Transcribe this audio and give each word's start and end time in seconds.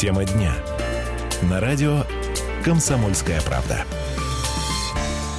Тема 0.00 0.24
дня. 0.24 0.56
На 1.42 1.60
радио 1.60 2.06
«Комсомольская 2.64 3.42
правда». 3.42 3.84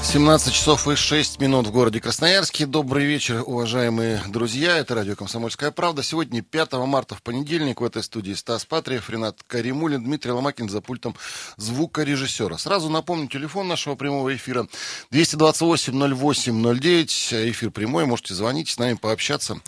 17 0.03 0.53
часов 0.53 0.87
и 0.87 0.95
6 0.95 1.39
минут 1.39 1.65
в 1.65 1.71
городе 1.71 1.99
Красноярске. 1.99 2.67
Добрый 2.67 3.07
вечер, 3.07 3.41
уважаемые 3.43 4.21
друзья. 4.27 4.77
Это 4.77 4.93
радио 4.93 5.15
«Комсомольская 5.15 5.71
правда». 5.71 6.03
Сегодня 6.03 6.43
5 6.43 6.73
марта, 6.73 7.15
в 7.15 7.23
понедельник, 7.23 7.81
в 7.81 7.83
этой 7.83 8.03
студии 8.03 8.33
Стас 8.33 8.65
Патриев, 8.65 9.09
Ренат 9.09 9.39
Каримулин, 9.47 10.03
Дмитрий 10.03 10.31
Ломакин 10.31 10.69
за 10.69 10.81
пультом 10.81 11.15
звукорежиссера. 11.57 12.59
Сразу 12.59 12.87
напомню, 12.89 13.29
телефон 13.29 13.67
нашего 13.67 13.95
прямого 13.95 14.35
эфира 14.35 14.67
228-08-09. 15.11 17.49
Эфир 17.49 17.71
прямой, 17.71 18.05
можете 18.05 18.35
звонить, 18.35 18.69
с 18.69 18.77
нами 18.77 18.93
пообщаться. 18.93 19.59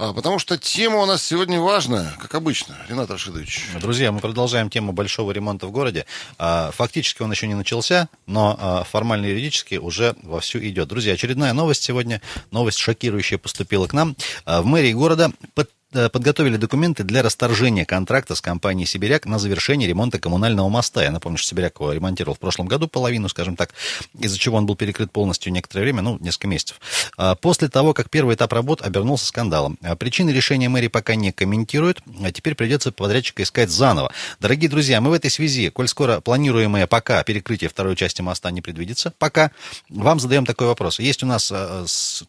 А, 0.00 0.12
потому 0.12 0.38
что 0.38 0.56
тема 0.56 0.98
у 0.98 1.06
нас 1.06 1.24
сегодня 1.24 1.60
важная, 1.60 2.12
как 2.20 2.36
обычно, 2.36 2.76
Ренат 2.88 3.10
Рашидович. 3.10 3.66
Друзья, 3.80 4.12
мы 4.12 4.20
продолжаем 4.20 4.70
тему 4.70 4.92
большого 4.92 5.32
ремонта 5.32 5.66
в 5.66 5.72
городе. 5.72 6.06
А, 6.38 6.70
фактически 6.70 7.22
он 7.22 7.32
еще 7.32 7.48
не 7.48 7.54
начался, 7.54 8.08
но 8.26 8.56
а, 8.60 8.84
формально 8.84 9.26
юридически 9.26 9.74
уже 9.74 10.14
вовсю 10.22 10.60
идет. 10.60 10.86
Друзья, 10.86 11.14
очередная 11.14 11.52
новость 11.52 11.82
сегодня, 11.82 12.22
новость 12.52 12.78
шокирующая 12.78 13.38
поступила 13.38 13.88
к 13.88 13.92
нам. 13.92 14.14
В 14.46 14.64
мэрии 14.64 14.92
города 14.92 15.32
под 15.54 15.68
Э, 15.68 15.77
подготовили 15.90 16.56
документы 16.56 17.02
для 17.02 17.22
расторжения 17.22 17.84
контракта 17.84 18.34
с 18.34 18.40
компанией 18.40 18.86
«Сибиряк» 18.86 19.24
на 19.24 19.38
завершение 19.38 19.88
ремонта 19.88 20.18
коммунального 20.18 20.68
моста. 20.68 21.02
Я 21.02 21.10
напомню, 21.10 21.38
что 21.38 21.48
«Сибиряк» 21.48 21.80
его 21.80 21.92
ремонтировал 21.92 22.34
в 22.34 22.38
прошлом 22.38 22.66
году 22.66 22.88
половину, 22.88 23.28
скажем 23.28 23.56
так, 23.56 23.70
из-за 24.18 24.38
чего 24.38 24.58
он 24.58 24.66
был 24.66 24.76
перекрыт 24.76 25.10
полностью 25.10 25.52
некоторое 25.52 25.82
время, 25.82 26.02
ну, 26.02 26.18
несколько 26.20 26.48
месяцев. 26.48 26.80
А 27.16 27.34
после 27.34 27.68
того, 27.68 27.94
как 27.94 28.10
первый 28.10 28.34
этап 28.34 28.52
работ 28.52 28.82
обернулся 28.82 29.26
скандалом. 29.26 29.78
А 29.82 29.96
причины 29.96 30.30
решения 30.30 30.68
мэрии 30.68 30.88
пока 30.88 31.14
не 31.14 31.32
комментируют, 31.32 32.02
а 32.22 32.32
теперь 32.32 32.54
придется 32.54 32.92
подрядчика 32.92 33.42
искать 33.42 33.70
заново. 33.70 34.12
Дорогие 34.40 34.68
друзья, 34.68 35.00
мы 35.00 35.10
в 35.10 35.14
этой 35.14 35.30
связи, 35.30 35.70
коль 35.70 35.88
скоро 35.88 36.20
планируемое 36.20 36.86
пока 36.86 37.22
перекрытие 37.22 37.70
второй 37.70 37.96
части 37.96 38.20
моста 38.20 38.50
не 38.50 38.60
предвидится, 38.60 39.14
пока 39.18 39.52
вам 39.88 40.20
задаем 40.20 40.44
такой 40.44 40.66
вопрос. 40.66 40.98
Есть 40.98 41.22
у 41.22 41.26
нас 41.26 41.50
э, 41.50 41.86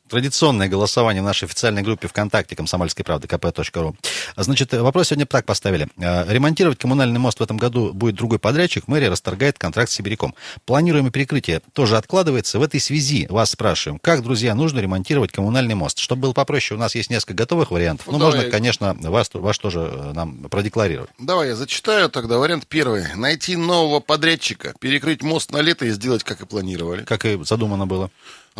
традиционное 0.07 0.69
голосование 0.69 1.21
в 1.21 1.25
нашей 1.25 1.45
официальной 1.45 1.81
группе 1.81 2.07
ВКонтакте 2.07 2.55
«Комсомольской 2.55 3.03
правды» 3.03 3.27
КП 3.27 3.48
kp.ru. 3.50 3.95
Значит, 4.36 4.73
вопрос 4.73 5.08
сегодня 5.08 5.25
так 5.25 5.45
поставили. 5.45 5.88
Э, 5.97 6.31
ремонтировать 6.31 6.78
коммунальный 6.78 7.19
мост 7.19 7.39
в 7.39 7.44
этом 7.44 7.58
году 7.58 7.94
будет 7.94 8.16
другой 8.16 8.39
подрядчик. 8.39 8.88
Мэрия 8.88 9.09
расторгает 9.09 9.58
контракт 9.58 9.92
с 9.92 9.94
Сибиряком. 9.94 10.36
Планируемое 10.66 11.11
перекрытие 11.11 11.61
тоже 11.73 11.97
откладывается. 11.97 12.59
В 12.59 12.64
этой 12.64 12.80
связи 12.80 13.27
вас 13.30 13.52
спрашиваем, 13.52 14.00
как, 14.00 14.23
друзья, 14.23 14.55
нужно 14.55 14.80
ремонтировать 14.80 15.31
коммунальный 15.31 15.75
мост? 15.75 16.00
Чтобы 16.00 16.23
было 16.23 16.33
попроще, 16.33 16.77
у 16.77 16.81
нас 16.81 16.95
есть 16.95 17.09
несколько 17.09 17.33
готовых 17.33 17.72
вариантов. 17.72 18.08
Ну, 18.08 18.14
Но 18.14 18.25
можно, 18.25 18.42
я... 18.42 18.50
конечно, 18.50 18.95
вас, 19.00 19.30
вас 19.33 19.58
тоже 19.58 19.92
э, 19.92 20.11
нам 20.14 20.50
продекларировать. 20.50 21.09
Давай 21.20 21.50
я 21.50 21.55
зачитаю 21.55 22.09
тогда. 22.09 22.38
Вариант 22.38 22.67
первый. 22.67 23.05
Найти 23.16 23.55
нового 23.55 24.00
подрядчика, 24.00 24.73
перекрыть 24.80 25.22
мост 25.22 25.52
на 25.52 25.61
лето 25.61 25.86
и 25.86 25.92
сделать, 25.92 26.23
как 26.23 26.42
и 26.42 26.45
планировали. 26.45 27.03
Как 27.03 27.25
и 27.25 27.39
задумано 27.44 27.88
было. 27.88 28.09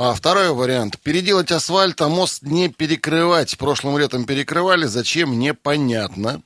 А 0.02 0.14
второй 0.14 0.54
вариант. 0.54 0.98
Переделать 1.04 1.52
асфальт, 1.52 2.00
а 2.00 2.08
мост 2.08 2.42
не 2.42 2.70
перекрывать. 2.70 3.58
Прошлым 3.58 3.98
летом 3.98 4.24
перекрывали, 4.24 4.86
зачем, 4.86 5.38
непонятно. 5.38 6.42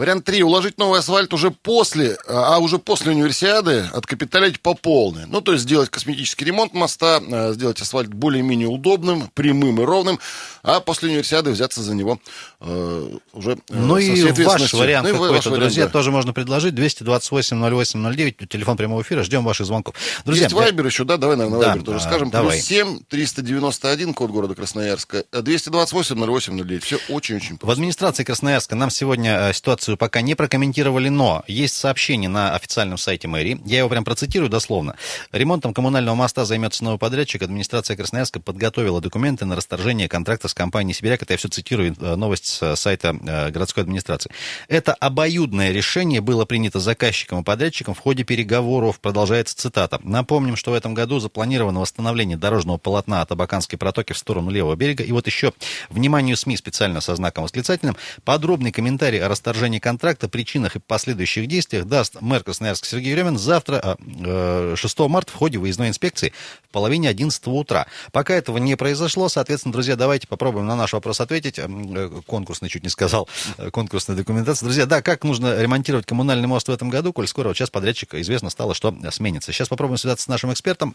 Вариант 0.00 0.24
3. 0.24 0.42
Уложить 0.44 0.78
новый 0.78 1.00
асфальт 1.00 1.34
уже 1.34 1.50
после, 1.50 2.16
а 2.26 2.58
уже 2.58 2.78
после 2.78 3.12
универсиады 3.12 3.86
откапиталить 3.92 4.58
по 4.58 4.72
полной. 4.72 5.26
Ну, 5.26 5.42
то 5.42 5.52
есть 5.52 5.64
сделать 5.64 5.90
косметический 5.90 6.46
ремонт 6.46 6.72
моста, 6.72 7.20
а, 7.20 7.52
сделать 7.52 7.82
асфальт 7.82 8.08
более-менее 8.08 8.68
удобным, 8.68 9.28
прямым 9.34 9.78
и 9.82 9.84
ровным, 9.84 10.18
а 10.62 10.80
после 10.80 11.10
универсиады 11.10 11.50
взяться 11.50 11.82
за 11.82 11.94
него 11.94 12.18
э, 12.60 13.16
уже 13.34 13.52
э, 13.52 13.56
Ну 13.68 13.98
и 13.98 14.22
ваш 14.42 14.72
вариант 14.72 15.08
ну, 15.10 15.18
какой-то, 15.18 15.50
друзья, 15.50 15.84
да. 15.84 15.90
тоже 15.90 16.10
можно 16.10 16.32
предложить. 16.32 16.72
228-08-09, 16.74 18.46
телефон 18.46 18.78
прямого 18.78 19.02
эфира, 19.02 19.22
ждем 19.22 19.44
ваших 19.44 19.66
звонков. 19.66 19.94
Друзья, 20.24 20.44
Есть 20.44 20.54
Вайбер 20.54 20.86
еще, 20.86 21.04
да? 21.04 21.18
Давай, 21.18 21.36
наверное, 21.36 21.58
Вайбер 21.58 21.80
да, 21.80 21.84
тоже 21.84 22.00
скажем. 22.00 22.30
Давай. 22.30 22.56
Плюс 22.56 22.64
7 22.64 23.00
391, 23.08 24.14
код 24.14 24.30
города 24.30 24.54
Красноярска, 24.54 25.24
228-08-09. 25.32 26.78
Все 26.80 26.98
очень-очень 27.10 27.58
просто. 27.58 27.66
В 27.66 27.70
администрации 27.70 28.24
Красноярска 28.24 28.74
нам 28.76 28.88
сегодня 28.88 29.48
э, 29.48 29.52
ситуацию 29.52 29.89
ситуацию 29.90 29.96
пока 29.96 30.20
не 30.20 30.34
прокомментировали, 30.34 31.08
но 31.08 31.42
есть 31.46 31.76
сообщение 31.76 32.28
на 32.28 32.54
официальном 32.54 32.98
сайте 32.98 33.28
мэрии. 33.28 33.60
Я 33.64 33.78
его 33.78 33.88
прям 33.88 34.04
процитирую 34.04 34.50
дословно. 34.50 34.96
Ремонтом 35.32 35.74
коммунального 35.74 36.14
моста 36.14 36.44
займется 36.44 36.84
новый 36.84 36.98
подрядчик. 36.98 37.42
Администрация 37.42 37.96
Красноярска 37.96 38.40
подготовила 38.40 39.00
документы 39.00 39.44
на 39.44 39.56
расторжение 39.56 40.08
контракта 40.08 40.48
с 40.48 40.54
компанией 40.54 40.94
«Сибиряк». 40.94 41.22
Это 41.22 41.34
я 41.34 41.36
все 41.36 41.48
цитирую 41.48 41.94
э, 41.98 42.16
новость 42.16 42.46
с 42.46 42.76
сайта 42.76 43.16
э, 43.20 43.50
городской 43.50 43.82
администрации. 43.82 44.30
Это 44.68 44.94
обоюдное 44.94 45.72
решение 45.72 46.20
было 46.20 46.44
принято 46.44 46.80
заказчиком 46.80 47.40
и 47.40 47.44
подрядчиком 47.44 47.94
в 47.94 47.98
ходе 47.98 48.24
переговоров. 48.24 49.00
Продолжается 49.00 49.56
цитата. 49.56 49.98
Напомним, 50.02 50.56
что 50.56 50.70
в 50.70 50.74
этом 50.74 50.94
году 50.94 51.20
запланировано 51.20 51.80
восстановление 51.80 52.36
дорожного 52.36 52.78
полотна 52.78 53.22
от 53.22 53.32
Абаканской 53.32 53.78
протоки 53.78 54.12
в 54.12 54.18
сторону 54.18 54.50
левого 54.50 54.76
берега. 54.76 55.04
И 55.04 55.12
вот 55.12 55.26
еще, 55.26 55.52
вниманию 55.88 56.36
СМИ 56.36 56.56
специально 56.56 57.00
со 57.00 57.16
знаком 57.16 57.44
восклицательным, 57.44 57.96
подробный 58.24 58.72
комментарий 58.72 59.20
о 59.20 59.28
расторжении 59.28 59.79
контракта, 59.80 60.28
причинах 60.28 60.76
и 60.76 60.78
последующих 60.78 61.46
действиях 61.46 61.86
даст 61.86 62.20
мэр 62.20 62.44
Красноярска 62.44 62.86
Сергей 62.86 63.12
Еремин 63.12 63.38
завтра, 63.38 63.96
6 63.98 65.00
а, 65.00 65.04
э, 65.04 65.08
марта, 65.08 65.32
в 65.32 65.34
ходе 65.34 65.58
выездной 65.58 65.88
инспекции 65.88 66.32
в 66.68 66.72
половине 66.72 67.08
11 67.08 67.46
утра. 67.48 67.86
Пока 68.12 68.34
этого 68.34 68.58
не 68.58 68.76
произошло, 68.76 69.28
соответственно, 69.28 69.72
друзья, 69.72 69.96
давайте 69.96 70.26
попробуем 70.26 70.66
на 70.66 70.76
наш 70.76 70.92
вопрос 70.92 71.20
ответить. 71.20 71.58
Э, 71.58 72.10
конкурсный, 72.26 72.68
чуть 72.68 72.84
не 72.84 72.90
сказал, 72.90 73.28
э, 73.58 73.70
конкурсная 73.70 74.16
документация. 74.16 74.66
Друзья, 74.66 74.86
да, 74.86 75.02
как 75.02 75.24
нужно 75.24 75.60
ремонтировать 75.60 76.06
коммунальный 76.06 76.46
мост 76.46 76.68
в 76.68 76.70
этом 76.70 76.90
году, 76.90 77.12
коль 77.12 77.26
скоро 77.26 77.48
вот 77.48 77.56
сейчас 77.56 77.70
подрядчик 77.70 78.14
известно 78.14 78.50
стало, 78.50 78.74
что 78.74 78.94
сменится. 79.10 79.52
Сейчас 79.52 79.68
попробуем 79.68 79.98
связаться 79.98 80.24
с 80.24 80.28
нашим 80.28 80.52
экспертом. 80.52 80.94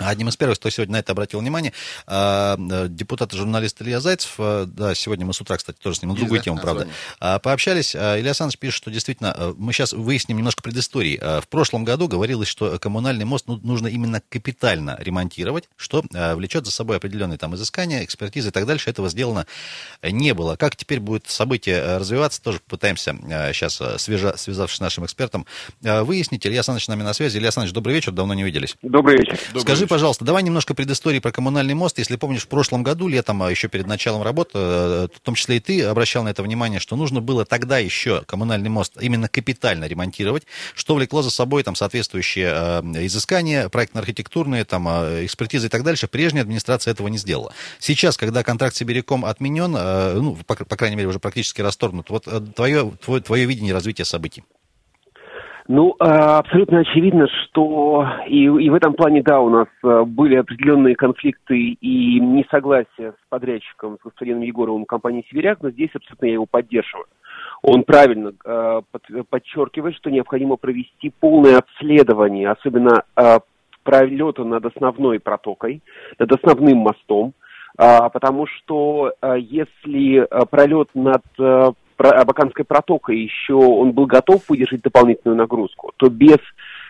Одним 0.00 0.28
из 0.28 0.36
первых, 0.36 0.58
кто 0.58 0.70
сегодня 0.70 0.94
на 0.94 0.98
это 0.98 1.12
обратил 1.12 1.40
внимание, 1.40 1.72
а, 2.06 2.56
э, 2.58 2.86
депутат 2.88 3.34
и 3.34 3.36
журналист 3.36 3.82
Илья 3.82 4.00
Зайцев, 4.00 4.34
э, 4.38 4.64
да, 4.66 4.94
сегодня 4.94 5.26
мы 5.26 5.34
с 5.34 5.40
утра, 5.40 5.58
кстати, 5.58 5.76
тоже 5.76 5.98
с 5.98 6.02
ним 6.02 6.12
на 6.12 6.16
другую 6.16 6.40
тему, 6.40 6.58
правда, 6.58 6.88
а, 7.20 7.38
пообщались. 7.38 7.94
А, 7.94 8.16
Илья 8.18 8.30
Александрович 8.30 8.58
пишет, 8.58 8.76
что 8.76 8.90
действительно, 8.90 9.34
э, 9.36 9.54
мы 9.58 9.72
сейчас 9.72 9.92
выясним 9.92 10.38
немножко 10.38 10.62
предыстории. 10.62 11.20
В 11.40 11.48
прошлом 11.48 11.84
году 11.84 12.08
говорилось, 12.08 12.48
что 12.48 12.78
коммунальный 12.78 13.24
мост 13.24 13.44
ну, 13.46 13.58
нужно 13.62 13.88
именно 13.88 14.22
капитально 14.28 14.96
ремонтировать, 15.00 15.68
что 15.76 16.02
влечет 16.10 16.64
за 16.64 16.72
собой 16.72 16.96
определенные 16.96 17.38
там 17.38 17.54
изыскания, 17.54 18.04
экспертизы 18.04 18.48
и 18.48 18.50
так 18.50 18.66
дальше. 18.66 18.90
Этого 18.90 19.08
сделано 19.10 19.46
не 20.02 20.32
было. 20.34 20.56
Как 20.56 20.76
теперь 20.76 21.00
будет 21.00 21.28
событие 21.28 21.98
развиваться, 21.98 22.42
тоже 22.42 22.60
пытаемся 22.66 23.16
сейчас, 23.52 23.80
свежа, 23.98 24.36
связавшись 24.36 24.78
с 24.78 24.80
нашим 24.80 25.04
экспертом, 25.04 25.46
выяснить. 25.80 26.46
Илья 26.46 26.58
Александрович 26.58 26.86
с 26.86 26.88
нами 26.88 27.02
на 27.02 27.12
связи. 27.12 27.36
Илья 27.36 27.48
Александрович, 27.48 27.74
добрый 27.74 27.94
вечер, 27.94 28.12
давно 28.12 28.34
не 28.34 28.42
виделись. 28.42 28.76
Добрый 28.82 29.18
вечер. 29.18 29.38
Скажи, 29.58 29.86
пожалуйста, 29.90 30.24
давай 30.24 30.44
немножко 30.44 30.72
предыстории 30.72 31.18
про 31.18 31.32
коммунальный 31.32 31.74
мост. 31.74 31.98
Если 31.98 32.14
помнишь, 32.14 32.44
в 32.44 32.46
прошлом 32.46 32.84
году, 32.84 33.08
летом, 33.08 33.42
а 33.42 33.50
еще 33.50 33.66
перед 33.66 33.88
началом 33.88 34.22
работы, 34.22 34.52
э, 34.54 35.08
в 35.12 35.20
том 35.20 35.34
числе 35.34 35.56
и 35.56 35.60
ты 35.60 35.82
обращал 35.82 36.22
на 36.22 36.28
это 36.28 36.44
внимание, 36.44 36.78
что 36.78 36.94
нужно 36.94 37.20
было 37.20 37.44
тогда 37.44 37.78
еще 37.78 38.22
коммунальный 38.22 38.70
мост 38.70 38.92
именно 39.00 39.26
капитально 39.26 39.86
ремонтировать, 39.86 40.44
что 40.76 40.94
влекло 40.94 41.22
за 41.22 41.30
собой 41.30 41.64
там 41.64 41.74
соответствующие 41.74 42.52
э, 42.54 43.06
изыскания, 43.06 43.68
проектно-архитектурные, 43.68 44.64
там, 44.64 44.86
э, 44.88 45.24
экспертизы 45.24 45.66
и 45.66 45.70
так 45.70 45.82
дальше. 45.82 46.06
Прежняя 46.06 46.44
администрация 46.44 46.92
этого 46.92 47.08
не 47.08 47.18
сделала. 47.18 47.52
Сейчас, 47.80 48.16
когда 48.16 48.44
контракт 48.44 48.76
с 48.76 48.78
Сибиряком 48.78 49.24
отменен, 49.24 49.72
ну, 49.72 50.38
по, 50.46 50.54
по 50.54 50.76
крайней 50.76 50.94
мере, 50.94 51.08
уже 51.08 51.18
практически 51.18 51.62
расторгнут, 51.62 52.10
вот 52.10 52.28
твое, 52.54 52.92
твое, 53.04 53.22
твое 53.22 53.44
видение 53.44 53.74
развития 53.74 54.04
событий. 54.04 54.44
Ну, 55.72 55.94
а, 56.00 56.38
абсолютно 56.38 56.80
очевидно, 56.80 57.28
что 57.28 58.04
и, 58.26 58.42
и 58.42 58.70
в 58.70 58.74
этом 58.74 58.94
плане, 58.94 59.22
да, 59.22 59.38
у 59.40 59.48
нас 59.50 59.68
а, 59.84 60.02
были 60.04 60.34
определенные 60.34 60.96
конфликты 60.96 61.56
и 61.56 62.18
несогласия 62.18 63.12
с 63.12 63.28
подрядчиком, 63.28 63.96
с 63.96 64.02
господином 64.02 64.42
Егоровым 64.42 64.84
компании 64.84 65.24
«Сибиряк», 65.30 65.62
но 65.62 65.70
здесь 65.70 65.90
абсолютно 65.94 66.26
я 66.26 66.32
его 66.32 66.46
поддерживаю. 66.50 67.06
Он 67.62 67.84
правильно 67.84 68.32
э, 68.44 68.80
подчеркивает, 69.30 69.94
что 69.94 70.10
необходимо 70.10 70.56
провести 70.56 71.12
полное 71.20 71.58
обследование, 71.58 72.50
особенно 72.50 73.04
пролета 73.84 74.42
над 74.42 74.66
основной 74.66 75.20
протокой, 75.20 75.82
над 76.18 76.32
основным 76.32 76.78
мостом, 76.78 77.34
потому 77.76 78.46
что 78.46 79.12
если 79.36 80.26
пролет 80.50 80.88
над 80.94 81.22
Абаканской 82.00 82.64
протокой 82.64 83.18
еще 83.18 83.54
он 83.54 83.92
был 83.92 84.06
готов 84.06 84.48
выдержать 84.48 84.82
дополнительную 84.82 85.36
нагрузку, 85.36 85.92
то 85.96 86.08
без 86.08 86.38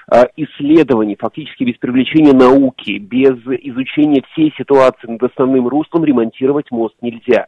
а, 0.09 0.27
исследований, 0.37 1.17
фактически 1.19 1.65
без 1.65 1.77
привлечения 1.79 2.33
науки, 2.33 2.99
без 2.99 3.37
изучения 3.63 4.23
всей 4.33 4.53
ситуации 4.57 5.09
над 5.09 5.23
основным 5.23 5.69
руслом 5.69 6.05
ремонтировать 6.05 6.71
мост 6.71 6.95
нельзя. 7.01 7.47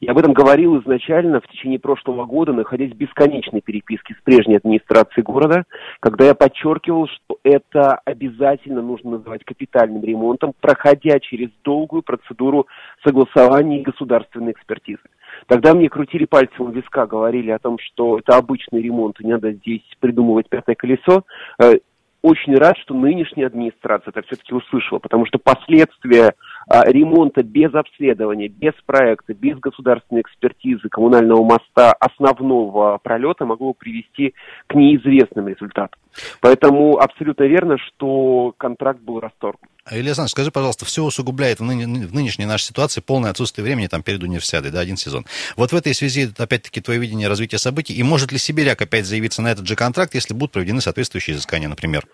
Я 0.00 0.12
об 0.12 0.18
этом 0.18 0.32
говорил 0.32 0.80
изначально 0.80 1.40
в 1.40 1.48
течение 1.48 1.80
прошлого 1.80 2.24
года, 2.24 2.52
находясь 2.52 2.92
в 2.92 2.96
бесконечной 2.96 3.60
переписке 3.60 4.14
с 4.14 4.22
прежней 4.22 4.56
администрацией 4.56 5.24
города, 5.24 5.64
когда 5.98 6.26
я 6.26 6.34
подчеркивал, 6.34 7.08
что 7.08 7.38
это 7.42 7.94
обязательно 8.04 8.80
нужно 8.80 9.12
называть 9.12 9.42
капитальным 9.44 10.04
ремонтом, 10.04 10.52
проходя 10.60 11.18
через 11.18 11.48
долгую 11.64 12.02
процедуру 12.02 12.68
согласования 13.04 13.80
и 13.80 13.84
государственной 13.84 14.52
экспертизы. 14.52 15.02
Тогда 15.48 15.72
мне 15.74 15.88
крутили 15.88 16.26
пальцем 16.26 16.66
у 16.66 16.70
виска, 16.70 17.06
говорили 17.06 17.50
о 17.50 17.58
том, 17.58 17.78
что 17.78 18.18
это 18.18 18.36
обычный 18.36 18.82
ремонт, 18.82 19.18
и 19.18 19.24
не 19.24 19.32
надо 19.32 19.52
здесь 19.52 19.82
придумывать 19.98 20.48
пятое 20.50 20.76
колесо. 20.76 21.24
Э, 21.58 21.78
очень 22.20 22.54
рад, 22.56 22.76
что 22.76 22.94
нынешняя 22.94 23.46
администрация 23.46 24.10
это 24.10 24.20
все-таки 24.26 24.54
услышала, 24.54 24.98
потому 24.98 25.24
что 25.24 25.38
последствия 25.38 26.34
ремонта 26.68 27.42
без 27.42 27.74
обследования, 27.74 28.48
без 28.48 28.74
проекта, 28.86 29.34
без 29.34 29.58
государственной 29.58 30.22
экспертизы 30.22 30.88
коммунального 30.88 31.42
моста 31.42 31.92
основного 31.92 32.98
пролета 32.98 33.44
могло 33.44 33.72
привести 33.72 34.34
к 34.66 34.74
неизвестным 34.74 35.48
результатам. 35.48 35.98
Поэтому 36.40 36.98
абсолютно 36.98 37.44
верно, 37.44 37.76
что 37.78 38.54
контракт 38.58 39.00
был 39.00 39.20
расторгнут. 39.20 39.70
Илья 39.90 40.08
Александрович, 40.08 40.32
скажи, 40.32 40.50
пожалуйста, 40.50 40.84
все 40.84 41.02
усугубляет 41.02 41.60
в, 41.60 41.62
ны- 41.62 42.06
в 42.06 42.14
нынешней 42.14 42.44
нашей 42.44 42.64
ситуации 42.64 43.00
полное 43.00 43.30
отсутствие 43.30 43.64
времени 43.64 43.86
там 43.86 44.02
перед 44.02 44.22
универсиадой, 44.22 44.70
да, 44.70 44.80
один 44.80 44.96
сезон. 44.96 45.24
Вот 45.56 45.72
в 45.72 45.76
этой 45.76 45.94
связи, 45.94 46.28
опять-таки, 46.36 46.80
твое 46.80 47.00
видение 47.00 47.28
развития 47.28 47.58
событий, 47.58 47.94
и 47.94 48.02
может 48.02 48.30
ли 48.32 48.38
Сибиряк 48.38 48.82
опять 48.82 49.06
заявиться 49.06 49.40
на 49.40 49.50
этот 49.50 49.66
же 49.66 49.76
контракт, 49.76 50.14
если 50.14 50.34
будут 50.34 50.52
проведены 50.52 50.82
соответствующие 50.82 51.36
изыскания, 51.36 51.68
например? 51.68 52.04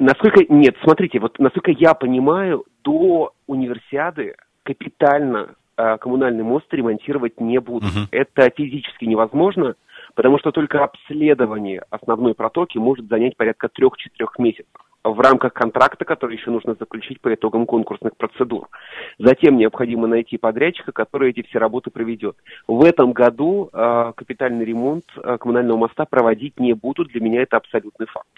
Насколько, 0.00 0.46
нет, 0.48 0.76
смотрите, 0.82 1.20
вот 1.20 1.38
насколько 1.38 1.70
я 1.70 1.92
понимаю, 1.92 2.64
до 2.82 3.34
универсиады 3.46 4.34
капитально 4.62 5.54
э, 5.76 5.98
коммунальный 5.98 6.42
мост 6.42 6.66
ремонтировать 6.72 7.38
не 7.38 7.60
будут. 7.60 7.94
Мгм. 7.94 8.08
Это 8.10 8.50
физически 8.50 9.04
невозможно, 9.04 9.74
потому 10.14 10.38
что 10.38 10.52
только 10.52 10.82
обследование 10.82 11.82
основной 11.90 12.34
протоки 12.34 12.78
может 12.78 13.08
занять 13.08 13.36
порядка 13.36 13.68
трех-четырех 13.68 14.38
месяцев 14.38 14.66
в 15.04 15.18
рамках 15.20 15.52
контракта, 15.54 16.04
который 16.04 16.36
еще 16.36 16.50
нужно 16.50 16.74
заключить 16.78 17.20
по 17.20 17.32
итогам 17.32 17.66
конкурсных 17.66 18.16
процедур. 18.16 18.68
Затем 19.18 19.56
необходимо 19.56 20.06
найти 20.06 20.36
подрядчика, 20.36 20.92
который 20.92 21.30
эти 21.30 21.42
все 21.42 21.58
работы 21.58 21.90
проведет. 21.90 22.36
В 22.66 22.84
этом 22.84 23.12
году 23.12 23.70
э, 23.72 24.12
капитальный 24.16 24.64
ремонт 24.64 25.04
э, 25.16 25.38
коммунального 25.38 25.78
моста 25.78 26.04
проводить 26.04 26.58
не 26.60 26.74
будут. 26.74 27.08
Для 27.08 27.20
меня 27.20 27.42
это 27.42 27.56
абсолютный 27.56 28.06
факт. 28.06 28.28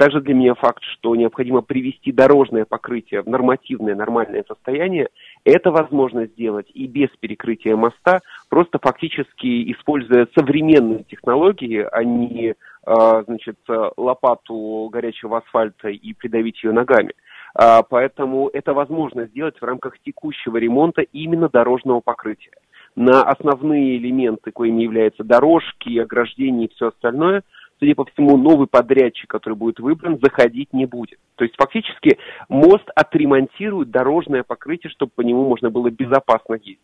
Также 0.00 0.22
для 0.22 0.32
меня 0.32 0.54
факт, 0.54 0.82
что 0.82 1.14
необходимо 1.14 1.60
привести 1.60 2.10
дорожное 2.10 2.64
покрытие 2.64 3.20
в 3.20 3.26
нормативное, 3.26 3.94
нормальное 3.94 4.42
состояние. 4.48 5.08
Это 5.44 5.70
возможно 5.70 6.24
сделать 6.24 6.70
и 6.72 6.86
без 6.86 7.10
перекрытия 7.20 7.76
моста, 7.76 8.20
просто 8.48 8.78
фактически 8.80 9.70
используя 9.70 10.26
современные 10.34 11.04
технологии, 11.04 11.86
а 11.92 12.02
не 12.02 12.54
а, 12.82 13.24
значит, 13.24 13.58
лопату 13.98 14.88
горячего 14.90 15.36
асфальта 15.36 15.90
и 15.90 16.14
придавить 16.14 16.64
ее 16.64 16.72
ногами. 16.72 17.12
А, 17.54 17.82
Поэтому 17.82 18.48
это 18.48 18.72
возможно 18.72 19.26
сделать 19.26 19.60
в 19.60 19.64
рамках 19.64 19.98
текущего 19.98 20.56
ремонта 20.56 21.02
именно 21.02 21.50
дорожного 21.50 22.00
покрытия. 22.00 22.52
На 22.96 23.22
основные 23.22 23.98
элементы, 23.98 24.50
коими 24.50 24.82
являются 24.82 25.24
дорожки, 25.24 25.98
ограждения 25.98 26.64
и 26.64 26.74
все 26.74 26.88
остальное, 26.88 27.42
судя 27.80 27.94
по 27.94 28.04
всему, 28.04 28.36
новый 28.36 28.68
подрядчик, 28.68 29.28
который 29.28 29.54
будет 29.54 29.80
выбран, 29.80 30.20
заходить 30.22 30.72
не 30.72 30.86
будет. 30.86 31.18
То 31.36 31.44
есть 31.44 31.56
фактически 31.56 32.18
мост 32.48 32.84
отремонтирует 32.94 33.90
дорожное 33.90 34.44
покрытие, 34.44 34.90
чтобы 34.90 35.12
по 35.16 35.22
нему 35.22 35.48
можно 35.48 35.70
было 35.70 35.90
безопасно 35.90 36.54
ездить. 36.54 36.78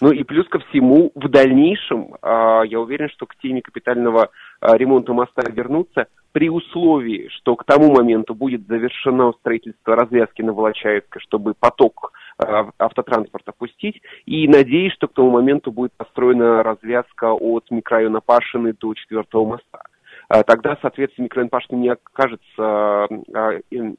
Ну 0.00 0.10
и 0.10 0.24
плюс 0.24 0.48
ко 0.48 0.58
всему, 0.58 1.12
в 1.14 1.28
дальнейшем, 1.28 2.14
а, 2.22 2.62
я 2.62 2.80
уверен, 2.80 3.08
что 3.10 3.26
к 3.26 3.36
теме 3.36 3.62
капитального 3.62 4.30
а, 4.60 4.76
ремонта 4.76 5.12
моста 5.12 5.42
вернуться 5.48 6.06
при 6.32 6.48
условии, 6.48 7.28
что 7.38 7.54
к 7.54 7.64
тому 7.64 7.92
моменту 7.92 8.34
будет 8.34 8.66
завершено 8.66 9.32
строительство 9.40 9.94
развязки 9.94 10.42
на 10.42 10.52
Волочаевской, 10.52 11.20
чтобы 11.20 11.54
поток 11.58 12.12
а, 12.38 12.70
автотранспорта 12.78 13.52
пустить, 13.52 14.00
и 14.26 14.48
надеюсь, 14.48 14.94
что 14.94 15.06
к 15.06 15.12
тому 15.12 15.30
моменту 15.30 15.70
будет 15.70 15.92
построена 15.96 16.62
развязка 16.62 17.32
от 17.32 17.70
микрорайона 17.70 18.20
Пашины 18.20 18.72
до 18.72 18.94
четвертого 18.94 19.44
моста. 19.44 19.82
А, 20.28 20.42
Тогда, 20.42 20.76
соответственно, 20.82 21.24
микрорайон 21.24 21.80
не 21.80 21.88
окажется 21.88 22.42
а, 22.58 23.08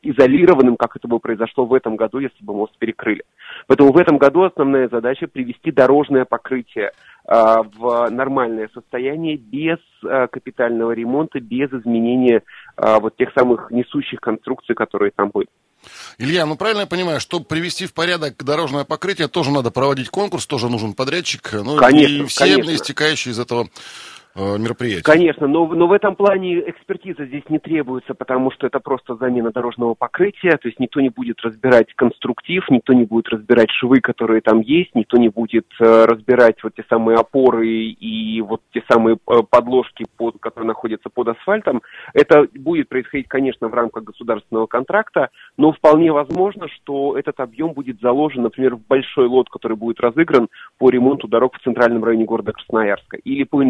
изолированным, 0.02 0.78
как 0.78 0.96
это 0.96 1.08
бы 1.08 1.20
произошло 1.20 1.66
в 1.66 1.74
этом 1.74 1.96
году, 1.96 2.20
если 2.20 2.44
бы 2.44 2.54
мост 2.54 2.78
перекрыли. 2.78 3.24
Поэтому 3.68 3.92
в 3.92 3.98
этом 3.98 4.18
году 4.20 4.44
основная 4.44 4.88
задача 4.90 5.28
привести 5.28 5.72
дорожное 5.72 6.26
покрытие 6.26 6.92
а, 7.26 7.64
в 7.64 8.10
нормальное 8.12 8.70
состояние 8.74 9.38
без 9.38 9.80
капитального 10.02 10.92
ремонта, 10.94 11.42
без 11.42 11.72
изменения 11.74 12.44
вот 12.78 13.18
тех 13.18 13.34
самых 13.38 13.70
несущих 13.70 14.22
конструкций, 14.22 14.74
которые 14.74 15.12
там 15.14 15.30
были. 15.30 15.48
Илья, 16.18 16.46
ну 16.46 16.56
правильно 16.56 16.81
я 16.81 16.88
понимаю, 16.88 17.20
чтобы 17.20 17.46
привести 17.46 17.86
в 17.86 17.94
порядок 17.94 18.36
дорожное 18.44 18.86
покрытие, 18.86 19.28
тоже 19.28 19.52
надо 19.52 19.72
проводить 19.72 20.10
конкурс, 20.10 20.46
тоже 20.46 20.70
нужен 20.70 20.94
подрядчик, 20.94 21.52
ну 21.54 21.76
Конечно, 21.78 22.24
и 22.24 22.26
все 22.28 22.46
конечно. 22.46 22.76
истекающие 22.76 23.34
из 23.34 23.40
этого 23.40 23.68
э, 24.36 24.58
мероприятия. 24.58 25.04
Конечно, 25.04 25.48
но, 25.48 25.68
но 25.68 25.88
в 25.88 25.92
этом 25.92 26.16
плане 26.16 26.60
экспертиза 26.70 27.26
здесь 27.26 27.44
не 27.50 27.60
требуется, 27.60 28.14
потому 28.14 28.52
что 28.52 28.68
это 28.68 28.80
просто 28.80 29.16
замена 29.16 29.52
дорожного 29.52 29.94
покрытия, 29.94 30.58
то 30.58 30.68
есть 30.68 30.80
никто 30.80 31.02
не 31.02 31.10
будет 31.10 31.40
разбирать 31.42 31.94
конструктив, 31.96 32.70
никто 32.70 32.94
не 32.94 33.06
будет 33.06 33.30
разбирать 33.30 33.70
швы, 33.72 34.00
которые 34.02 34.42
там 34.42 34.62
есть, 34.62 34.94
никто 34.96 35.18
не 35.18 35.30
будет 35.30 35.68
э, 35.80 36.06
разбирать 36.06 36.64
вот 36.64 36.76
те 36.76 36.84
самые 36.90 37.18
опоры 37.18 37.68
и 37.68 38.42
вот 38.42 38.62
те 38.74 38.84
самые 38.90 39.18
э, 39.28 39.34
подложки, 39.50 40.06
под, 40.18 40.40
которые 40.40 40.68
находятся 40.68 41.10
под 41.10 41.30
асфальтом. 41.30 41.81
Это 42.14 42.48
будет 42.56 42.90
происходить, 42.90 43.28
конечно, 43.28 43.68
в 43.68 43.74
рамках 43.74 44.04
государственного 44.04 44.68
контракта, 44.68 45.30
но 45.58 45.72
вполне 45.72 46.12
возможно, 46.12 46.68
что 46.68 47.18
этот 47.18 47.40
объем 47.40 47.74
будет 47.74 48.00
заложен, 48.02 48.44
например, 48.44 48.76
в 48.76 48.86
большой 48.88 49.28
лот, 49.28 49.50
который 49.50 49.78
будет 49.78 50.00
разыгран 50.00 50.48
по 50.78 50.90
ремонту 50.90 51.28
дорог 51.28 51.56
в 51.56 51.64
центральном 51.64 52.04
районе 52.04 52.26
города 52.26 52.52
Красноярска 52.52 53.18
или 53.18 53.44
по 53.44 53.62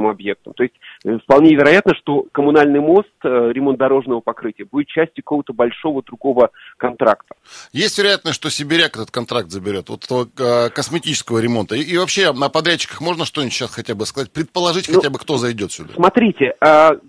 инженерным 0.00 0.06
объектам. 0.06 0.54
То 0.54 0.62
есть 0.62 0.74
э, 1.04 1.18
вполне 1.18 1.54
вероятно, 1.54 1.94
что 1.94 2.26
коммунальный 2.32 2.80
мост, 2.80 3.08
э, 3.22 3.50
ремонт 3.52 3.78
дорожного 3.78 4.20
покрытия 4.20 4.64
будет 4.64 4.88
частью 4.88 5.22
какого-то 5.22 5.52
большого 5.52 6.02
другого 6.02 6.50
контракта. 6.76 7.34
Есть 7.72 7.98
вероятность, 7.98 8.36
что 8.36 8.50
Сибиряк 8.50 8.96
этот 8.96 9.10
контракт 9.10 9.50
заберет, 9.50 9.88
вот 9.88 10.04
этого 10.04 10.26
э, 10.38 10.70
косметического 10.70 11.38
ремонта. 11.38 11.76
И, 11.76 11.82
и 11.82 11.98
вообще 11.98 12.32
на 12.32 12.48
подрядчиках 12.48 13.00
можно 13.00 13.24
что-нибудь 13.24 13.52
сейчас 13.52 13.74
хотя 13.74 13.94
бы 13.94 14.06
сказать, 14.06 14.32
предположить 14.32 14.88
Ну, 14.88 14.96
хотя 14.96 15.10
бы, 15.10 15.18
кто 15.18 15.36
зайдет 15.36 15.72
сюда? 15.72 15.94
Смотрите, 15.94 16.54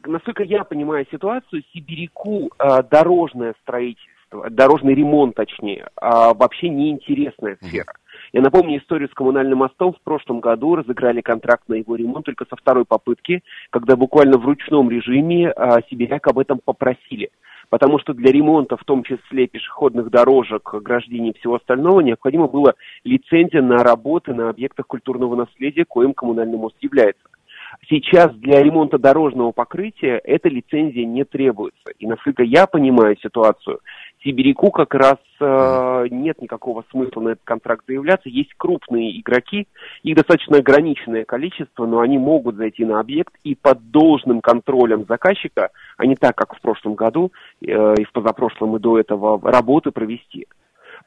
насколько 0.05 0.43
я 0.43 0.63
понимаю 0.63 1.05
ситуацию, 1.11 1.63
Сибиряку 1.73 2.51
дорожное 2.89 3.55
строительство, 3.61 4.49
дорожный 4.49 4.93
ремонт, 4.93 5.35
точнее, 5.35 5.89
а, 5.95 6.33
вообще 6.33 6.69
неинтересная 6.69 7.57
сфера. 7.61 7.93
Я 8.33 8.41
напомню 8.41 8.79
историю 8.79 9.09
с 9.09 9.13
коммунальным 9.13 9.59
мостом. 9.59 9.93
В 9.93 10.01
прошлом 10.01 10.39
году 10.39 10.75
разыграли 10.75 11.19
контракт 11.19 11.67
на 11.67 11.73
его 11.73 11.95
ремонт 11.95 12.25
только 12.25 12.45
со 12.49 12.55
второй 12.55 12.85
попытки, 12.85 13.43
когда 13.71 13.97
буквально 13.97 14.37
в 14.37 14.45
ручном 14.45 14.89
режиме 14.89 15.49
а, 15.49 15.81
Сибиряк 15.89 16.27
об 16.27 16.39
этом 16.39 16.59
попросили. 16.63 17.29
Потому 17.69 17.99
что 17.99 18.13
для 18.13 18.31
ремонта, 18.31 18.77
в 18.77 18.83
том 18.85 19.03
числе 19.03 19.47
пешеходных 19.47 20.09
дорожек, 20.09 20.73
ограждений 20.73 21.31
и 21.31 21.39
всего 21.39 21.55
остального, 21.55 21.99
необходимо 21.99 22.47
было 22.47 22.75
лицензия 23.03 23.61
на 23.61 23.77
работы 23.77 24.33
на 24.33 24.49
объектах 24.49 24.87
культурного 24.87 25.35
наследия, 25.35 25.83
коим 25.85 26.13
коммунальный 26.13 26.57
мост 26.57 26.75
является. 26.79 27.23
Сейчас 27.89 28.33
для 28.35 28.61
ремонта 28.61 28.97
дорожного 28.97 29.51
покрытия 29.51 30.17
эта 30.23 30.49
лицензия 30.49 31.05
не 31.05 31.23
требуется. 31.23 31.91
И 31.99 32.05
насколько 32.07 32.43
я 32.43 32.67
понимаю 32.67 33.17
ситуацию, 33.17 33.79
Сибиряку 34.23 34.69
как 34.69 34.93
раз 34.93 35.17
э, 35.39 36.07
нет 36.11 36.41
никакого 36.41 36.83
смысла 36.91 37.21
на 37.21 37.29
этот 37.29 37.43
контракт 37.43 37.83
заявляться. 37.87 38.29
Есть 38.29 38.53
крупные 38.55 39.19
игроки, 39.19 39.67
их 40.03 40.15
достаточно 40.15 40.57
ограниченное 40.57 41.25
количество, 41.25 41.85
но 41.87 41.99
они 41.99 42.19
могут 42.19 42.55
зайти 42.55 42.85
на 42.85 42.99
объект 42.99 43.33
и 43.43 43.55
под 43.55 43.89
должным 43.89 44.41
контролем 44.41 45.05
заказчика, 45.07 45.69
а 45.97 46.05
не 46.05 46.15
так, 46.15 46.35
как 46.35 46.55
в 46.55 46.61
прошлом 46.61 46.93
году 46.93 47.31
э, 47.61 47.95
и 47.97 48.03
в 48.03 48.11
позапрошлом 48.11 48.75
и 48.75 48.79
до 48.79 48.99
этого, 48.99 49.39
работы 49.41 49.91
провести. 49.91 50.47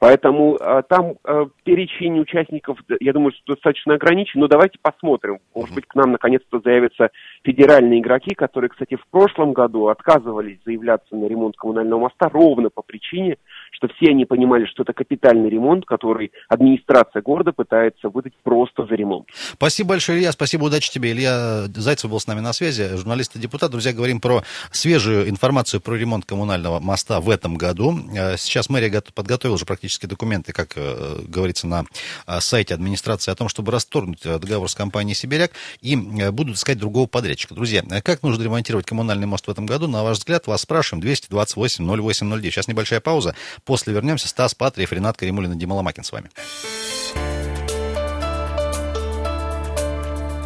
Поэтому 0.00 0.56
э, 0.56 0.82
там 0.88 1.14
э, 1.24 1.46
перечень 1.64 2.18
участников, 2.20 2.78
д- 2.88 2.96
я 3.00 3.12
думаю, 3.12 3.32
что 3.32 3.54
достаточно 3.54 3.94
ограничен, 3.94 4.40
но 4.40 4.48
давайте 4.48 4.78
посмотрим. 4.82 5.38
Может 5.54 5.74
быть, 5.74 5.86
к 5.86 5.94
нам 5.94 6.12
наконец-то 6.12 6.60
заявятся 6.64 7.10
федеральные 7.42 8.00
игроки, 8.00 8.34
которые, 8.34 8.70
кстати, 8.70 8.96
в 8.96 9.06
прошлом 9.10 9.52
году 9.52 9.88
отказывались 9.88 10.58
заявляться 10.64 11.14
на 11.16 11.26
ремонт 11.26 11.56
коммунального 11.56 12.00
моста 12.00 12.28
ровно 12.28 12.70
по 12.70 12.82
причине, 12.82 13.36
что 13.70 13.88
все 13.88 14.10
они 14.10 14.24
понимали, 14.24 14.66
что 14.66 14.82
это 14.82 14.92
капитальный 14.92 15.48
ремонт, 15.48 15.84
который 15.86 16.32
администрация 16.48 17.22
города 17.22 17.52
пытается 17.52 18.08
выдать 18.08 18.34
просто 18.42 18.86
за 18.86 18.94
ремонт. 18.94 19.28
Спасибо 19.32 19.90
большое, 19.90 20.18
Илья. 20.18 20.32
Спасибо, 20.32 20.64
удачи 20.64 20.90
тебе. 20.90 21.12
Илья 21.12 21.64
Зайцев 21.74 22.10
был 22.10 22.20
с 22.20 22.26
нами 22.26 22.40
на 22.40 22.52
связи, 22.52 22.96
журналист 22.96 23.36
и 23.36 23.38
депутат. 23.38 23.70
Друзья, 23.70 23.92
говорим 23.92 24.20
про 24.20 24.42
свежую 24.70 25.28
информацию 25.28 25.80
про 25.80 25.94
ремонт 25.94 26.24
коммунального 26.24 26.80
моста 26.80 27.20
в 27.20 27.30
этом 27.30 27.56
году. 27.56 27.92
Э, 28.16 28.36
Сейчас 28.36 28.68
мэрия 28.68 28.90
гот- 28.90 29.12
подготовила 29.14 29.54
уже 29.54 29.64
практически 29.66 29.83
документы, 30.06 30.52
как 30.52 30.72
э, 30.76 31.20
говорится 31.26 31.66
на 31.66 31.84
э, 32.26 32.40
сайте 32.40 32.74
администрации, 32.74 33.30
о 33.30 33.34
том, 33.34 33.48
чтобы 33.48 33.72
расторгнуть 33.72 34.20
э, 34.24 34.38
договор 34.38 34.68
с 34.68 34.74
компанией 34.74 35.14
«Сибиряк» 35.14 35.52
и 35.80 35.96
будут 35.96 36.56
искать 36.56 36.78
другого 36.78 37.06
подрядчика. 37.06 37.54
Друзья, 37.54 37.82
как 38.02 38.22
нужно 38.22 38.42
ремонтировать 38.42 38.86
коммунальный 38.86 39.26
мост 39.26 39.46
в 39.46 39.50
этом 39.50 39.66
году? 39.66 39.86
На 39.88 40.02
ваш 40.02 40.18
взгляд, 40.18 40.46
вас 40.46 40.62
спрашиваем. 40.62 41.00
228 41.02 41.84
0809. 41.84 42.52
Сейчас 42.52 42.68
небольшая 42.68 43.00
пауза. 43.00 43.34
После 43.64 43.92
вернемся. 43.92 44.28
Стас 44.28 44.54
Патриев, 44.54 44.92
Ренат 44.92 45.16
Каримулин 45.16 45.52
и 45.52 45.56
Дима 45.56 45.74
Ломакин 45.74 46.04
с 46.04 46.12
вами. 46.12 46.30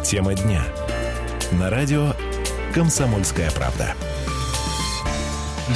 Тема 0.03 0.33
дня. 0.33 0.65
На 1.51 1.69
радио 1.69 2.13
«Комсомольская 2.73 3.51
правда». 3.51 3.93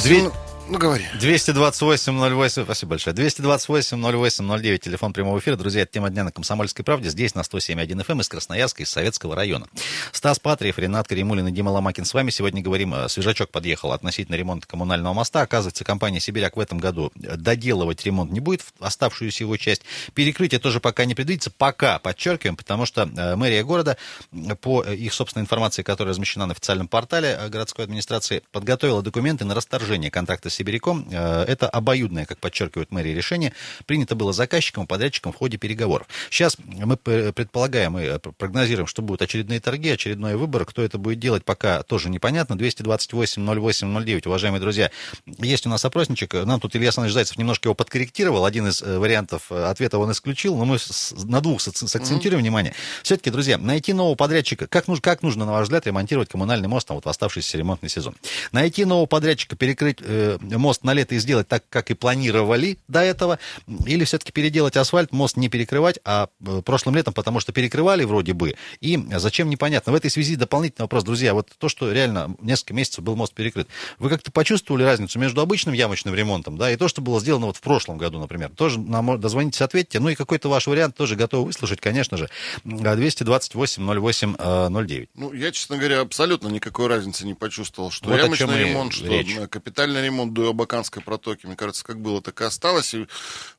Две- 0.04 0.32
Ну, 0.74 0.80
говори. 0.80 1.06
228-08, 1.20 2.64
спасибо 2.64 2.90
большое. 2.90 3.16
228-08-09, 3.16 4.80
телефон 4.80 5.14
прямого 5.14 5.38
эфира. 5.38 5.56
Друзья, 5.56 5.84
это 5.84 5.92
тема 5.92 6.10
дня 6.10 6.24
на 6.24 6.32
Комсомольской 6.32 6.84
правде. 6.84 7.10
Здесь 7.10 7.36
на 7.36 7.42
107.1 7.42 8.04
FM 8.04 8.22
из 8.22 8.28
Красноярска, 8.28 8.82
из 8.82 8.90
Советского 8.90 9.36
района. 9.36 9.68
Стас 10.12 10.40
Патриев, 10.40 10.80
Ренат 10.80 11.08
Каримулин 11.08 11.48
и 11.48 11.52
Дима 11.52 11.70
Ломакин 11.70 12.06
с 12.06 12.14
вами. 12.16 12.32
Сегодня 12.32 12.64
говорим, 12.64 12.96
э, 12.96 13.08
свежачок 13.08 13.52
подъехал 13.52 13.92
относительно 13.92 14.34
ремонта 14.34 14.66
коммунального 14.66 15.14
моста. 15.14 15.42
Оказывается, 15.42 15.84
компания 15.84 16.20
«Сибиряк» 16.20 16.58
в 16.58 16.60
этом 16.60 16.80
году 16.80 17.12
доделывать 17.14 18.04
ремонт 18.04 18.32
не 18.32 18.40
будет, 18.40 18.64
оставшуюся 18.80 19.44
его 19.44 19.56
часть. 19.58 19.84
Перекрытие 20.16 20.60
тоже 20.60 20.80
пока 20.80 21.06
не 21.06 21.14
предвидится. 21.14 21.52
Пока, 21.52 22.00
подчеркиваем, 22.00 22.56
потому 22.56 22.88
что 22.88 23.08
э, 23.16 23.36
мэрия 23.36 23.64
города, 23.64 23.96
э, 24.32 24.56
по 24.56 24.84
э, 24.84 24.96
их 24.96 25.14
собственной 25.14 25.44
информации, 25.44 25.84
которая 25.84 26.14
размещена 26.14 26.48
на 26.48 26.54
официальном 26.54 26.88
портале 26.88 27.38
э, 27.40 27.50
городской 27.50 27.86
администрации, 27.86 28.42
подготовила 28.52 29.04
документы 29.04 29.46
на 29.46 29.54
расторжение 29.54 30.10
контракта 30.10 30.50
с 30.50 30.63
Сибиряком. 30.64 31.08
Э, 31.12 31.44
Это 31.44 31.70
обоюдное, 31.70 32.26
как 32.26 32.40
подчеркивает 32.40 32.92
мэрия, 32.92 33.14
решение. 33.14 33.54
Принято 33.86 34.16
было 34.16 34.34
заказчиком 34.34 34.86
и 34.86 34.88
подрядчиком 34.88 35.34
в 35.34 35.36
ходе 35.36 35.58
переговоров. 35.58 36.08
Сейчас 36.30 36.58
мы 36.66 36.96
предполагаем 36.96 37.98
и 38.00 38.04
э, 38.04 38.20
прогнозируем, 38.20 38.88
что 38.88 39.02
будут 39.02 39.22
очередные 39.22 39.60
торги, 39.60 39.90
очередной 39.90 40.36
выбор. 40.36 40.66
Кто 40.66 40.82
это 40.82 40.98
будет 40.98 41.20
делать, 41.20 41.44
пока 41.44 41.84
тоже 41.84 42.10
непонятно. 42.10 42.54
228-08-09, 42.54 44.28
уважаемые 44.28 44.62
друзья. 44.62 44.90
Есть 45.26 45.66
у 45.66 45.70
нас 45.70 45.84
опросничек. 45.84 46.34
Нам 46.34 46.60
тут 46.60 46.76
Илья 46.76 46.88
Александрович 46.88 47.14
Зайцев 47.14 47.38
немножко 47.38 47.68
его 47.68 47.76
подкорректировал. 47.76 48.46
Один 48.46 48.68
из 48.68 48.82
э, 48.82 48.98
вариантов 48.98 49.52
ответа 49.52 49.98
он 49.98 50.12
исключил, 50.12 50.56
но 50.56 50.66
мы 50.66 50.78
на 51.26 51.42
двух 51.42 51.62
сакцентируем 51.62 52.42
внимание. 52.42 52.74
Все-таки, 53.04 53.30
друзья, 53.30 53.58
найти 53.58 53.94
нового 53.94 54.16
подрядчика. 54.16 54.68
Как 54.68 54.88
нужно, 54.88 55.02
как 55.02 55.24
нужно, 55.24 55.46
на 55.46 55.52
ваш 55.52 55.64
взгляд, 55.64 55.86
ремонтировать 55.86 56.30
коммунальный 56.30 56.70
мост 56.70 56.88
там, 56.88 56.96
вот 56.96 57.06
в 57.06 57.10
оставшийся 57.10 57.58
ремонтный 57.58 57.90
сезон? 57.90 58.16
Найти 58.52 58.86
нового 58.86 59.06
подрядчика, 59.06 59.56
перекрыть 59.56 59.98
э, 60.00 60.38
мост 60.44 60.84
на 60.84 60.94
лето 60.94 61.16
и 61.16 61.20
сделать 61.20 61.48
так, 61.48 61.64
как 61.70 61.92
и 61.92 61.94
планировали 61.94 62.78
до 62.88 63.02
этого, 63.02 63.40
или 63.86 64.04
все-таки 64.04 64.32
переделать 64.32 64.78
асфальт, 64.78 65.12
мост 65.12 65.38
не 65.38 65.50
перекрывать, 65.50 66.00
а 66.06 66.30
э, 66.46 66.62
прошлым 66.64 66.96
летом, 66.96 67.14
потому 67.14 67.40
что 67.40 67.52
перекрывали 67.52 68.04
вроде 68.04 68.34
бы, 68.34 68.56
и 68.82 69.00
зачем 69.18 69.50
непонятно. 69.50 69.92
В 69.92 69.96
этой 69.96 70.12
связи 70.12 70.36
дополнительный 70.36 70.84
вопрос, 70.84 71.04
друзья, 71.04 71.34
вот 71.34 71.50
то, 71.58 71.70
что 71.70 71.92
реально 71.92 72.36
несколько 72.42 72.74
месяцев 72.74 73.04
был 73.04 73.16
мост 73.16 73.34
перекрыт, 73.34 73.68
вы 74.00 74.10
как-то 74.10 74.32
почувствовали 74.32 74.84
разницу 74.84 75.20
между 75.20 75.42
обычным 75.42 75.74
ямочным 75.74 76.16
ремонтом, 76.16 76.58
да, 76.58 76.72
и 76.72 76.76
то, 76.76 76.88
что 76.88 77.02
было 77.02 77.20
сделано 77.20 77.48
вот 77.48 77.58
в 77.58 77.62
прошлом 77.62 77.98
году, 77.98 78.20
например? 78.20 78.50
Тоже 78.50 78.80
нам 78.80 79.20
дозвонитесь, 79.20 79.62
ответьте, 79.62 80.00
ну 80.00 80.10
и 80.10 80.16
какой-то 80.16 80.50
ваш 80.50 80.68
вариант 80.68 80.96
тоже 80.96 81.16
готовы 81.16 81.46
выслушать, 81.46 81.80
конечно 81.80 82.18
же. 82.18 82.30
228-08-09. 82.66 85.10
Ну, 85.16 85.34
я, 85.34 85.52
честно 85.52 85.78
говоря, 85.78 86.02
абсолютно 86.02 86.48
никакой 86.48 86.88
разницы 86.88 87.26
не 87.26 87.34
почувствовал, 87.34 87.92
что 87.92 88.10
Вот 88.10 88.18
ямочный 88.18 88.70
ремонт, 88.70 88.94
что 88.94 89.08
речь. 89.08 89.36
капитальный 89.50 90.04
ремонт 90.04 90.33
до 90.34 90.50
Абаканской 90.50 91.02
протоки, 91.02 91.46
мне 91.46 91.56
кажется, 91.56 91.84
как 91.84 92.00
было, 92.00 92.22
так 92.22 92.42
и 92.42 92.44
осталось. 92.46 92.94
И, 92.94 93.08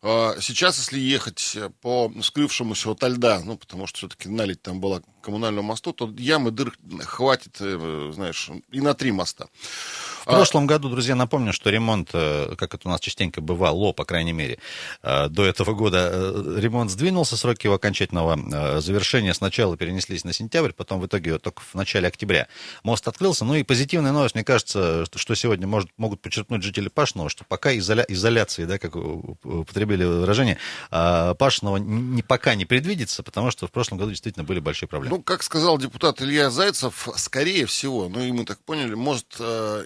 э, 0.03 0.41
сейчас, 0.41 0.79
если 0.79 0.99
ехать 0.99 1.57
по 1.81 2.13
скрывшемуся 2.23 2.91
ото 2.91 3.09
льда, 3.09 3.41
ну, 3.45 3.57
потому 3.57 3.87
что 3.87 3.99
все-таки 3.99 4.29
налить 4.29 4.63
там 4.63 4.81
была 4.81 5.03
коммунальному 5.23 5.69
мосту, 5.69 5.93
то 5.93 6.13
ямы 6.19 6.51
дыр 6.51 6.77
хватит, 7.05 7.57
э, 7.61 8.13
знаешь, 8.15 8.51
и 8.71 8.81
на 8.81 8.95
три 8.95 9.13
моста. 9.13 9.49
В 10.25 10.27
прошлом 10.27 10.67
году, 10.67 10.89
друзья, 10.89 11.15
напомню, 11.15 11.53
что 11.53 11.69
ремонт, 11.69 12.09
э, 12.15 12.55
как 12.57 12.73
это 12.73 12.89
у 12.89 12.91
нас 12.91 12.99
частенько 13.01 13.43
бывало, 13.43 13.93
по 13.93 14.07
крайней 14.07 14.33
мере, 14.33 14.59
э, 15.03 15.29
до 15.29 15.45
этого 15.45 15.75
года 15.75 16.09
э, 16.11 16.57
ремонт 16.61 16.91
сдвинулся, 16.91 17.37
сроки 17.37 17.67
его 17.67 17.75
окончательного 17.75 18.81
завершения 18.81 19.35
сначала 19.35 19.77
перенеслись 19.77 20.25
на 20.25 20.33
сентябрь, 20.33 20.73
потом 20.73 20.99
в 21.01 21.07
итоге 21.07 21.39
только 21.39 21.61
в 21.61 21.75
начале 21.75 22.09
октября 22.09 22.47
мост 22.85 23.07
открылся. 23.07 23.45
Ну 23.45 23.55
и 23.55 23.65
позитивная 23.65 24.13
новость, 24.13 24.35
мне 24.35 24.45
кажется, 24.45 25.05
что- 25.05 25.35
сегодня 25.35 25.67
может, 25.67 25.91
могут 25.99 26.23
подчеркнуть 26.23 26.63
жители 26.63 26.89
Пашного, 26.89 27.29
что 27.29 27.45
пока 27.45 27.75
изоля- 27.75 28.07
изоляции, 28.09 28.65
да, 28.65 28.79
как 28.79 28.97
употребили 28.97 30.05
выражение, 30.05 30.57
Пашного 30.91 31.77
не, 31.77 32.23
пока 32.23 32.55
не 32.55 32.65
предвидится, 32.65 33.23
потому 33.23 33.51
что 33.51 33.67
в 33.67 33.73
прошлом 33.73 33.99
году 33.99 34.11
действительно 34.13 34.45
были 34.45 34.61
большие 34.61 34.89
проблемы. 34.89 35.17
Ну, 35.17 35.23
как 35.23 35.43
сказал 35.43 35.77
депутат 35.77 36.23
Илья 36.23 36.51
Зайцев, 36.51 37.09
скорее 37.17 37.67
всего, 37.67 38.09
ну 38.09 38.23
и 38.23 38.33
мы 38.33 38.45
так 38.47 38.59
поняли, 38.61 38.95
может, 38.95 39.27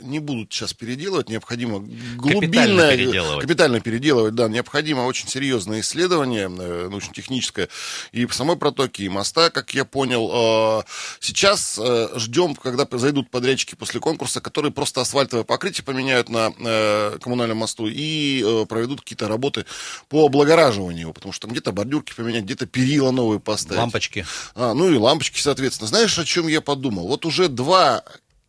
не 0.03 0.19
будут 0.29 0.53
сейчас 0.53 0.75
переделывать, 0.75 1.31
необходимо 1.31 1.81
глубинное... 2.17 2.97
переделывать. 2.97 3.41
Капитально 3.41 3.81
переделывать, 3.81 4.35
да, 4.35 4.49
необходимо 4.49 5.01
очень 5.03 5.27
серьезное 5.27 5.81
исследование 5.81 6.45
э, 6.45 6.89
научно-техническое 6.89 7.69
и 8.13 8.27
самой 8.29 8.57
протоке, 8.57 9.05
и 9.05 9.09
моста, 9.09 9.49
как 9.49 9.73
я 9.75 9.85
понял. 9.85 10.81
Э, 10.81 10.83
Сейчас 11.21 11.79
э, 11.83 12.09
ждем, 12.17 12.55
когда 12.55 12.87
зайдут 12.91 13.31
подрядчики 13.31 13.75
после 13.75 14.01
конкурса, 14.01 14.41
которые 14.41 14.71
просто 14.71 15.01
асфальтовое 15.01 15.45
покрытие 15.45 15.85
поменяют 15.85 16.29
на 16.29 16.53
э, 16.59 17.19
коммунальном 17.23 17.59
мосту 17.59 17.87
и 17.89 18.67
проведут 18.69 19.01
какие-то 19.01 19.29
работы 19.29 19.65
по 20.09 20.27
облагораживанию 20.27 21.01
его, 21.01 21.13
потому 21.13 21.33
что 21.33 21.47
там 21.47 21.53
где-то 21.53 21.73
бордюрки 21.73 22.13
поменять, 22.15 22.45
где-то 22.45 22.67
перила 22.67 23.11
новые 23.11 23.41
поставить. 23.41 23.79
Лампочки. 23.79 24.27
А, 24.55 24.75
ну 24.75 24.91
и 24.91 24.97
лампочки, 24.97 25.41
соответственно. 25.41 25.89
Знаешь, 25.89 26.19
о 26.19 26.25
чем 26.25 26.49
я 26.49 26.61
подумал? 26.61 27.09
Вот 27.09 27.25
уже 27.25 27.49
два 27.49 28.05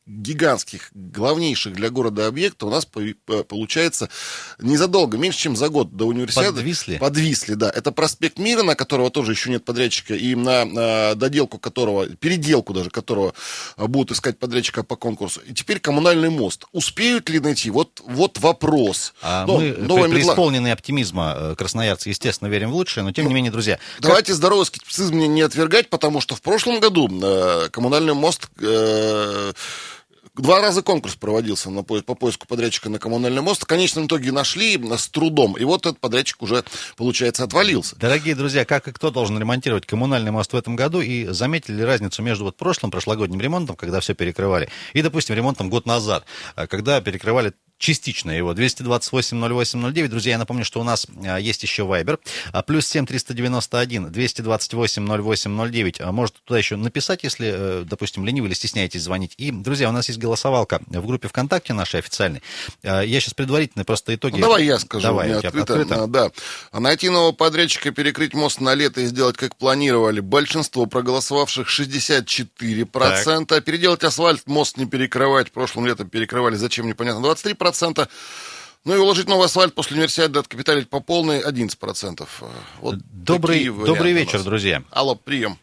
гигантских, 0.09 0.89
главнейших 0.93 1.73
для 1.75 1.89
города 1.91 2.25
объекта 2.27 2.65
у 2.65 2.69
нас 2.71 2.85
по- 2.85 3.43
получается 3.43 4.09
незадолго, 4.59 5.17
меньше, 5.17 5.37
чем 5.39 5.55
за 5.55 5.69
год 5.69 5.95
до 5.95 6.05
универсиады. 6.05 6.57
Подвисли? 6.57 6.97
Подвисли, 6.97 7.53
да. 7.53 7.69
Это 7.69 7.91
проспект 7.91 8.39
Мира, 8.39 8.63
на 8.63 8.75
которого 8.75 9.11
тоже 9.11 9.33
еще 9.33 9.51
нет 9.51 9.63
подрядчика, 9.63 10.15
и 10.15 10.33
на, 10.33 10.63
а, 10.75 11.15
доделку 11.15 11.59
которого, 11.59 12.07
переделку 12.07 12.73
даже 12.73 12.89
которого 12.89 13.33
а, 13.77 13.87
будут 13.87 14.11
искать 14.11 14.39
подрядчика 14.39 14.83
по 14.83 14.95
конкурсу. 14.95 15.41
И 15.47 15.53
теперь 15.53 15.79
коммунальный 15.79 16.29
мост. 16.31 16.65
Успеют 16.71 17.29
ли 17.29 17.39
найти? 17.39 17.69
Вот, 17.69 18.01
вот 18.05 18.39
вопрос. 18.39 19.13
А 19.21 19.45
Ну, 19.45 19.59
мы, 19.59 19.73
новая 19.77 20.09
при- 20.09 20.17
метла. 20.19 20.73
оптимизма 20.73 21.33
э, 21.37 21.55
красноярцы, 21.55 22.09
естественно, 22.09 22.47
верим 22.47 22.71
в 22.71 22.75
лучшее, 22.75 23.03
но 23.03 23.11
тем 23.11 23.27
не 23.27 23.33
менее, 23.33 23.51
друзья, 23.51 23.77
Давайте 23.99 24.33
здоровый 24.33 24.65
скептицизм 24.65 25.15
не, 25.17 25.27
не 25.27 25.41
отвергать, 25.41 25.89
потому 25.89 26.19
что 26.19 26.35
в 26.35 26.41
прошлом 26.41 26.79
году 26.79 27.07
э, 27.21 27.69
коммунальный 27.71 28.13
мост 28.15 28.49
э, 28.59 29.53
два 30.41 30.61
раза 30.61 30.81
конкурс 30.81 31.15
проводился 31.15 31.69
на 31.69 31.83
по, 31.83 32.01
по 32.01 32.15
поиску 32.15 32.47
подрядчика 32.47 32.89
на 32.89 32.99
коммунальный 32.99 33.41
мост. 33.41 33.63
В 33.63 33.65
конечном 33.65 34.07
итоге 34.07 34.31
нашли 34.31 34.79
с 34.97 35.07
трудом. 35.09 35.57
И 35.57 35.63
вот 35.63 35.85
этот 35.85 35.99
подрядчик 35.99 36.41
уже, 36.41 36.63
получается, 36.97 37.43
отвалился. 37.43 37.95
Дорогие 37.97 38.35
друзья, 38.35 38.65
как 38.65 38.87
и 38.87 38.91
кто 38.91 39.11
должен 39.11 39.37
ремонтировать 39.37 39.85
коммунальный 39.85 40.31
мост 40.31 40.53
в 40.53 40.55
этом 40.55 40.75
году? 40.75 41.01
И 41.01 41.25
заметили 41.27 41.75
ли 41.75 41.83
разницу 41.83 42.21
между 42.21 42.45
вот 42.45 42.57
прошлым, 42.57 42.91
прошлогодним 42.91 43.39
ремонтом, 43.39 43.75
когда 43.75 43.99
все 43.99 44.13
перекрывали, 44.13 44.69
и, 44.93 45.01
допустим, 45.01 45.35
ремонтом 45.35 45.69
год 45.69 45.85
назад, 45.85 46.25
э, 46.55 46.67
когда 46.67 47.01
перекрывали 47.01 47.53
частично 47.79 48.29
его. 48.31 48.53
228-08-09. 48.53 50.07
Друзья, 50.09 50.33
я 50.33 50.37
напомню, 50.37 50.65
что 50.65 50.81
у 50.81 50.83
нас 50.83 51.07
а, 51.25 51.37
есть 51.37 51.63
еще 51.63 51.83
Viber. 51.83 52.19
А, 52.51 52.61
плюс 52.61 52.85
7 52.85 53.05
391 53.05 54.07
228-08-09. 54.07 56.01
А, 56.01 56.11
Можете 56.11 56.39
туда 56.45 56.57
еще 56.59 56.75
написать, 56.75 57.23
если, 57.23 57.51
э, 57.51 57.83
допустим, 57.85 58.25
ленивы 58.25 58.47
или 58.47 58.53
стесняетесь 58.53 59.01
звонить. 59.03 59.33
И, 59.37 59.51
друзья, 59.51 59.87
у 59.89 59.93
нас 59.93 60.09
есть 60.09 60.19
голосовалка 60.19 60.81
в 60.87 61.07
группе 61.07 61.29
ВКонтакте 61.29 61.73
нашей 61.73 62.01
официальной. 62.01 62.43
А, 62.83 63.01
Я 63.01 63.19
сейчас 63.21 63.33
предварительно 63.33 63.85
просто 63.85 64.13
итоги... 64.13 64.33
Ну, 64.33 64.41
давай 64.41 64.65
я 64.65 64.77
скажу, 64.77 65.03
Давай, 65.03 65.31
открыто. 65.31 65.73
открыто. 65.73 66.07
Да. 66.07 66.31
Найти 66.77 67.07
нового 67.09 67.31
подрядчика, 67.31 67.91
перекрыть 67.91 68.33
мост 68.33 68.59
на 68.59 68.75
лето 68.75 68.99
и 69.01 69.05
сделать, 69.05 69.37
как 69.37 69.55
планировали. 69.55 70.19
Большинство 70.19 70.85
проголосовавших 70.85 71.67
64%. 71.69 73.61
Переделать 73.61 74.03
асфальт, 74.03 74.45
мост 74.47 74.75
не 74.77 74.85
перекрывать. 74.85 75.51
Прошлым 75.53 75.85
летом 75.85 76.09
перекрывали, 76.09 76.55
зачем, 76.55 76.85
непонятно, 76.87 77.25
23%. 77.25 77.68
Ну 78.85 78.95
и 78.95 78.97
уложить 78.97 79.27
новый 79.27 79.45
асфальт 79.45 79.75
после 79.75 79.95
универсиады 79.95 80.39
откапиталить 80.39 80.89
по 80.89 81.01
полной 81.01 81.41
11%. 81.41 82.27
Вот 82.81 82.95
Добрый, 83.11 83.57
такие 83.57 83.71
варианты 83.71 83.93
добрый 83.93 84.13
у 84.13 84.15
вечер, 84.15 84.43
друзья. 84.43 84.81
Алло, 84.91 85.15
прием. 85.15 85.57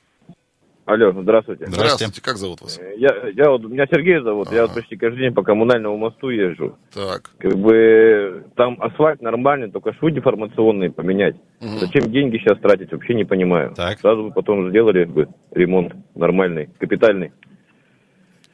Алло, 0.87 1.11
здравствуйте. 1.11 1.67
Здрасте. 1.67 1.97
Здравствуйте, 1.97 2.23
как 2.23 2.37
зовут 2.37 2.61
вас? 2.61 2.79
Я, 2.97 3.09
я 3.35 3.51
вот, 3.51 3.65
меня 3.65 3.87
Сергей 3.91 4.21
зовут, 4.21 4.53
я 4.53 4.63
вот 4.63 4.75
почти 4.75 4.97
каждый 4.97 5.19
день 5.19 5.35
по 5.35 5.43
коммунальному 5.43 5.97
мосту 5.97 6.29
езжу. 6.29 6.79
Так. 6.95 7.33
Как 7.39 7.57
бы 7.57 8.45
там 8.55 8.81
асфальт 8.81 9.21
нормальный, 9.21 9.69
только 9.69 9.93
швы 9.95 10.13
деформационные 10.13 10.93
поменять. 10.93 11.35
Мгм. 11.61 11.79
Зачем 11.79 12.13
деньги 12.13 12.39
сейчас 12.39 12.61
тратить, 12.61 12.93
вообще 12.93 13.15
не 13.15 13.25
понимаю. 13.25 13.75
Так. 13.75 13.99
Сразу 13.99 14.25
бы 14.25 14.31
потом 14.31 14.71
сделали 14.71 15.05
бы 15.05 15.27
ремонт 15.51 15.93
нормальный, 16.15 16.69
капитальный. 16.79 17.33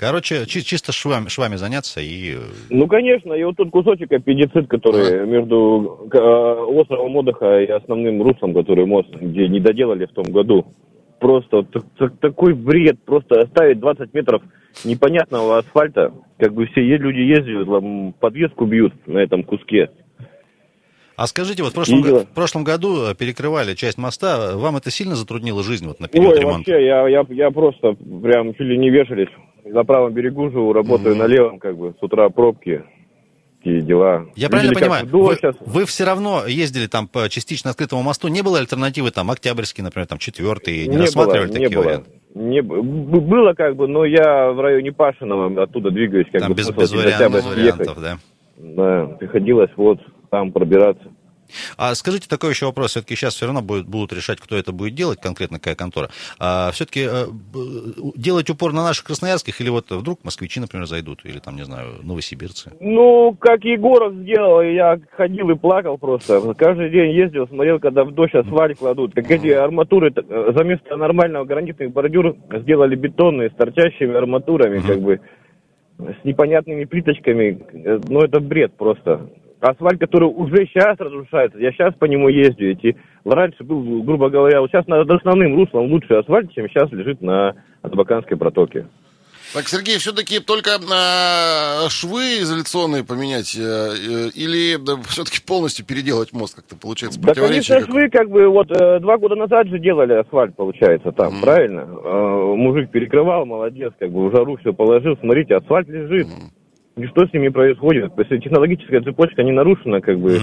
Короче, 0.06 0.46
чи- 0.46 0.64
чисто 0.64 0.90
швами, 0.90 1.28
швами 1.28 1.54
заняться 1.54 2.00
и... 2.00 2.34
э, 2.34 2.38
Ну, 2.70 2.88
конечно, 2.88 3.34
и 3.34 3.44
вот 3.44 3.56
тут 3.56 3.70
кусочек 3.70 4.10
аппендицит, 4.10 4.66
который 4.66 5.24
между 5.28 6.08
э, 6.12 6.18
островом 6.18 7.14
отдыха 7.14 7.60
и 7.60 7.66
основным 7.66 8.20
руслом, 8.20 8.52
который 8.52 8.84
мост, 8.84 9.10
где 9.14 9.46
не 9.46 9.60
доделали 9.60 10.06
в 10.06 10.12
том 10.12 10.24
году. 10.24 10.66
Просто 11.20 11.62
так- 11.62 11.84
так- 11.96 12.18
такой 12.18 12.54
бред, 12.54 12.96
просто 13.04 13.42
оставить 13.42 13.78
20 13.78 14.12
метров 14.12 14.42
непонятного 14.84 15.58
асфальта, 15.58 16.12
как 16.36 16.52
бы 16.52 16.66
все 16.66 16.80
е- 16.80 16.98
люди 16.98 17.20
ездят, 17.20 17.68
лам- 17.68 18.12
подвеску 18.18 18.66
бьют 18.66 18.92
на 19.06 19.18
этом 19.18 19.44
куске. 19.44 19.88
А 21.14 21.28
скажите, 21.28 21.62
вот 21.62 21.70
в 21.70 21.74
прошлом, 21.76 21.98
Видела. 21.98 22.18
го- 22.20 22.24
в 22.24 22.34
прошлом 22.34 22.64
году 22.64 23.04
э, 23.06 23.14
перекрывали 23.14 23.74
часть 23.74 23.98
моста. 23.98 24.56
Вам 24.56 24.78
это 24.78 24.90
сильно 24.90 25.14
затруднило 25.14 25.62
жизнь 25.62 25.86
вот 25.86 26.00
на 26.00 26.08
период 26.08 26.32
Ой, 26.32 26.40
ремонта? 26.40 26.72
вообще, 26.72 26.86
я, 26.86 27.06
я, 27.06 27.24
я 27.28 27.50
просто 27.52 27.92
прям 28.20 28.52
чуть 28.54 28.66
ли 28.66 28.76
не 28.78 28.90
вешались. 28.90 29.28
На 29.64 29.84
правом 29.84 30.12
берегу 30.12 30.50
живу, 30.50 30.72
работаю 30.72 31.16
на 31.16 31.26
левом, 31.26 31.58
как 31.58 31.76
бы, 31.76 31.94
с 31.98 32.02
утра 32.02 32.28
пробки, 32.30 32.82
такие 33.58 33.80
дела. 33.80 34.26
Я 34.34 34.48
правильно 34.48 34.70
Видели, 34.70 34.84
как 34.88 35.00
понимаю, 35.02 35.56
вы, 35.64 35.64
вы 35.66 35.84
все 35.86 36.04
равно 36.04 36.46
ездили 36.46 36.88
там 36.88 37.06
по 37.06 37.28
частично 37.28 37.70
открытому 37.70 38.02
мосту, 38.02 38.26
не 38.28 38.42
было 38.42 38.58
альтернативы 38.58 39.12
там 39.12 39.30
Октябрьский, 39.30 39.84
например, 39.84 40.08
там 40.08 40.18
четвертый, 40.18 40.88
не, 40.88 40.96
рассматривали 40.98 41.46
было, 41.46 41.52
такие 41.52 41.68
не 41.68 41.74
было. 41.76 41.84
варианты? 41.84 42.10
Не, 42.34 42.60
б- 42.62 42.82
б- 42.82 43.20
было 43.20 43.52
как 43.52 43.76
бы, 43.76 43.86
но 43.86 44.04
я 44.04 44.50
в 44.50 44.60
районе 44.60 44.90
Пашиного 44.90 45.62
оттуда 45.62 45.90
двигаюсь, 45.90 46.26
как 46.32 46.40
Там 46.40 46.52
бы 46.52 46.56
без, 46.58 46.70
без 46.70 46.92
вариантов, 46.92 47.34
ехать. 47.34 47.56
вариантов, 47.56 48.00
да. 48.00 48.18
Да, 48.56 49.06
приходилось 49.18 49.70
вот 49.76 50.00
там 50.30 50.50
пробираться. 50.50 51.04
А 51.76 51.94
скажите 51.94 52.28
такой 52.28 52.50
еще 52.50 52.66
вопрос. 52.66 52.92
Все-таки 52.92 53.14
сейчас 53.14 53.34
все 53.34 53.46
равно 53.46 53.62
будет, 53.62 53.86
будут 53.86 54.12
решать, 54.12 54.40
кто 54.40 54.56
это 54.56 54.72
будет 54.72 54.94
делать, 54.94 55.20
конкретно 55.20 55.58
какая 55.58 55.74
контора. 55.74 56.10
А, 56.38 56.70
все-таки 56.72 57.06
э, 57.08 57.26
делать 58.16 58.50
упор 58.50 58.72
на 58.72 58.82
наших 58.82 59.04
красноярских 59.06 59.60
или 59.60 59.68
вот 59.70 59.90
вдруг 59.90 60.24
москвичи, 60.24 60.60
например, 60.60 60.86
зайдут, 60.86 61.24
или 61.24 61.38
там, 61.38 61.56
не 61.56 61.64
знаю, 61.64 61.96
новосибирцы? 62.02 62.72
Ну, 62.80 63.36
как 63.38 63.64
Егоров 63.64 64.14
сделал, 64.14 64.62
я 64.62 64.98
ходил 65.16 65.50
и 65.50 65.56
плакал 65.56 65.98
просто. 65.98 66.54
Каждый 66.54 66.90
день 66.90 67.12
ездил, 67.12 67.46
смотрел, 67.48 67.78
когда 67.78 68.04
в 68.04 68.12
дождь 68.12 68.34
асфальт 68.34 68.78
кладут. 68.78 69.14
Как 69.14 69.30
эти 69.30 69.48
арматуры 69.48 70.12
э, 70.14 70.52
за 70.56 70.64
место 70.64 70.96
нормального 70.96 71.44
гранитных 71.44 71.92
бордюр 71.92 72.36
сделали 72.52 72.96
бетонные 72.96 73.50
с 73.50 73.54
торчащими 73.54 74.14
арматурами, 74.14 74.80
как 74.80 75.00
бы 75.00 75.20
с 75.98 76.24
непонятными 76.24 76.84
плиточками. 76.84 77.60
Э, 77.72 78.00
Ну, 78.08 78.20
это 78.20 78.40
бред 78.40 78.74
просто. 78.76 79.28
Асфальт, 79.62 80.00
который 80.00 80.24
уже 80.28 80.66
сейчас 80.66 80.98
разрушается, 80.98 81.58
я 81.58 81.70
сейчас 81.70 81.94
по 81.94 82.06
нему 82.06 82.28
езжу. 82.28 82.64
Эти 82.64 82.96
раньше 83.24 83.62
был, 83.62 84.02
грубо 84.02 84.28
говоря, 84.28 84.60
вот 84.60 84.70
сейчас 84.70 84.86
над 84.88 85.08
основным 85.08 85.54
руслом 85.54 85.90
лучший 85.90 86.18
асфальт, 86.18 86.52
чем 86.52 86.68
сейчас 86.68 86.90
лежит 86.90 87.22
на 87.22 87.54
Абаканской 87.82 88.36
протоке. 88.36 88.86
Так, 89.54 89.68
Сергей, 89.68 89.98
все-таки 89.98 90.40
только 90.40 90.70
а, 90.90 91.88
швы 91.90 92.40
изоляционные 92.40 93.04
поменять 93.04 93.54
э, 93.54 93.60
э, 93.60 94.28
или 94.34 94.78
все-таки 95.08 95.40
полностью 95.46 95.84
переделать 95.84 96.32
мост 96.32 96.56
как-то 96.56 96.74
получается 96.74 97.20
Да, 97.20 97.34
конечно, 97.34 97.80
швы, 97.82 98.08
как 98.08 98.30
бы, 98.30 98.48
вот 98.48 98.70
э, 98.70 98.98
два 99.00 99.18
года 99.18 99.36
назад 99.36 99.68
же 99.68 99.78
делали 99.78 100.14
асфальт, 100.14 100.56
получается, 100.56 101.12
там, 101.12 101.40
правильно? 101.42 101.82
Э, 101.82 102.54
мужик 102.56 102.90
перекрывал, 102.90 103.44
молодец, 103.44 103.92
как 103.98 104.10
бы, 104.10 104.28
в 104.28 104.34
жару 104.34 104.56
все 104.56 104.72
положил, 104.72 105.16
смотрите, 105.20 105.56
асфальт 105.56 105.86
лежит. 105.88 106.28
И 106.96 107.06
что 107.06 107.26
с 107.26 107.32
ними 107.32 107.48
происходит? 107.48 108.14
То 108.14 108.22
есть 108.22 108.44
технологическая 108.44 109.00
цепочка 109.00 109.42
не 109.42 109.52
нарушена, 109.52 110.00
как 110.00 110.18
бы, 110.18 110.38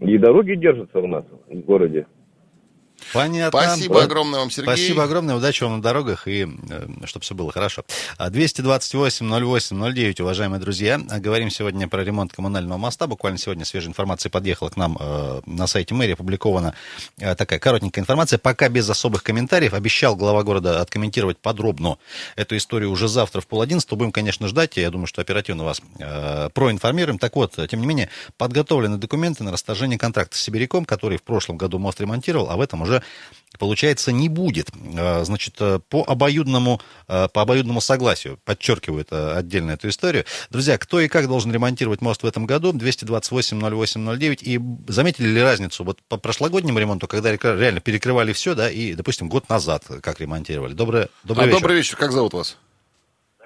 и 0.00 0.18
дороги 0.18 0.54
держатся 0.54 0.98
у 0.98 1.06
нас 1.06 1.24
в 1.48 1.60
городе. 1.60 2.06
Понятно. 3.12 3.60
Спасибо 3.60 4.02
огромное 4.02 4.40
вам, 4.40 4.50
Сергей. 4.50 4.66
Спасибо 4.66 5.04
огромное, 5.04 5.36
удачи 5.36 5.62
вам 5.62 5.76
на 5.76 5.82
дорогах 5.82 6.26
и 6.26 6.48
чтобы 7.04 7.24
все 7.24 7.34
было 7.34 7.52
хорошо. 7.52 7.84
А, 8.18 8.30
228-08-09, 8.30 10.22
уважаемые 10.22 10.60
друзья. 10.60 11.00
А, 11.10 11.18
Говорим 11.18 11.50
сегодня 11.50 11.88
про 11.88 12.04
ремонт 12.04 12.32
коммунального 12.32 12.78
моста. 12.78 13.06
Буквально 13.06 13.38
сегодня 13.38 13.64
свежая 13.64 13.90
информация 13.90 14.30
подъехала 14.30 14.68
к 14.68 14.76
нам 14.76 14.96
э, 14.98 15.40
на 15.46 15.66
сайте 15.66 15.94
мэрии. 15.94 16.14
Опубликована 16.14 16.74
э, 17.18 17.34
такая 17.34 17.58
коротенькая 17.58 18.02
информация. 18.02 18.38
Пока 18.38 18.68
без 18.68 18.88
особых 18.88 19.22
комментариев. 19.22 19.74
Обещал 19.74 20.16
глава 20.16 20.42
города 20.42 20.80
откомментировать 20.80 21.38
подробно 21.38 21.98
эту 22.36 22.56
историю 22.56 22.90
уже 22.90 23.08
завтра 23.08 23.40
в 23.40 23.46
пол 23.46 23.62
одиннадцатого. 23.62 23.98
Будем, 23.98 24.12
конечно, 24.12 24.48
ждать. 24.48 24.76
Я 24.76 24.90
думаю, 24.90 25.06
что 25.06 25.20
оперативно 25.20 25.64
вас 25.64 25.80
э, 25.98 26.50
проинформируем. 26.52 27.18
Так 27.18 27.36
вот, 27.36 27.58
тем 27.68 27.80
не 27.80 27.86
менее, 27.86 28.10
подготовлены 28.36 28.96
документы 28.98 29.44
на 29.44 29.52
расторжение 29.52 29.98
контракта 29.98 30.36
с 30.36 30.40
Сибиряком, 30.40 30.84
который 30.84 31.18
в 31.18 31.22
прошлом 31.22 31.56
году 31.56 31.78
мост 31.78 32.00
ремонтировал, 32.00 32.50
а 32.50 32.56
в 32.56 32.60
этом 32.60 32.82
уже 32.82 32.93
получается, 33.58 34.12
не 34.12 34.28
будет. 34.28 34.68
Э, 34.96 35.24
Значит, 35.24 35.54
э, 35.60 35.78
по 35.88 36.02
обоюдному, 36.06 36.80
э, 37.08 37.28
по 37.28 37.42
обоюдному 37.42 37.80
согласию, 37.80 38.38
подчеркиваю 38.44 39.02
это 39.02 39.36
отдельно 39.36 39.72
эту 39.72 39.88
историю. 39.88 40.24
Друзья, 40.50 40.76
кто 40.78 41.00
и 41.00 41.08
как 41.08 41.28
должен 41.28 41.52
ремонтировать 41.52 42.00
мост 42.00 42.22
в 42.22 42.26
этом 42.26 42.46
году? 42.46 42.72
228-08-09. 42.72 44.38
И 44.42 44.60
заметили 44.90 45.28
ли 45.28 45.42
разницу 45.42 45.84
вот 45.84 46.00
по 46.08 46.16
прошлогоднему 46.16 46.78
ремонту, 46.78 47.06
когда 47.06 47.30
реально 47.32 47.80
перекрывали 47.80 48.32
все, 48.32 48.54
да, 48.54 48.70
и, 48.70 48.94
допустим, 48.94 49.28
год 49.28 49.48
назад 49.48 49.84
как 50.02 50.20
ремонтировали? 50.20 50.72
Доброе, 50.72 51.08
добрый 51.22 51.44
А, 51.44 51.46
вечер. 51.48 51.60
добрый 51.60 51.76
вечер, 51.76 51.96
как 51.96 52.12
зовут 52.12 52.32
вас? 52.34 52.58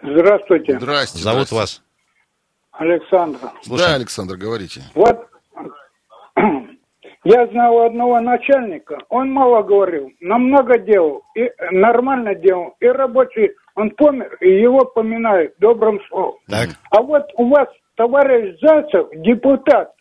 Здравствуйте, 0.03 0.79
Здрасте. 0.79 1.19
Зовут 1.19 1.49
здрасте. 1.49 1.55
вас? 1.55 1.83
Александр. 2.73 3.39
Да, 3.67 3.95
Александр, 3.95 4.37
говорите. 4.37 4.85
Вот 4.95 5.29
я 7.25 7.47
знал 7.49 7.81
одного 7.83 8.21
начальника, 8.21 8.99
он 9.09 9.33
мало 9.33 9.63
говорил, 9.63 10.11
но 10.21 10.39
много 10.39 10.79
делал, 10.79 11.23
и 11.35 11.51
нормально 11.71 12.35
делал, 12.35 12.75
и 12.81 12.87
рабочий, 12.87 13.53
он 13.75 13.91
помер, 13.91 14.37
и 14.41 14.61
его 14.61 14.85
поминают 14.85 15.55
добрым 15.59 16.01
словом. 16.09 16.37
Так. 16.49 16.69
А 16.91 17.03
вот 17.03 17.25
у 17.37 17.49
вас 17.49 17.69
товарищ 17.97 18.59
Зайцев, 18.61 19.09
депутат, 19.15 19.93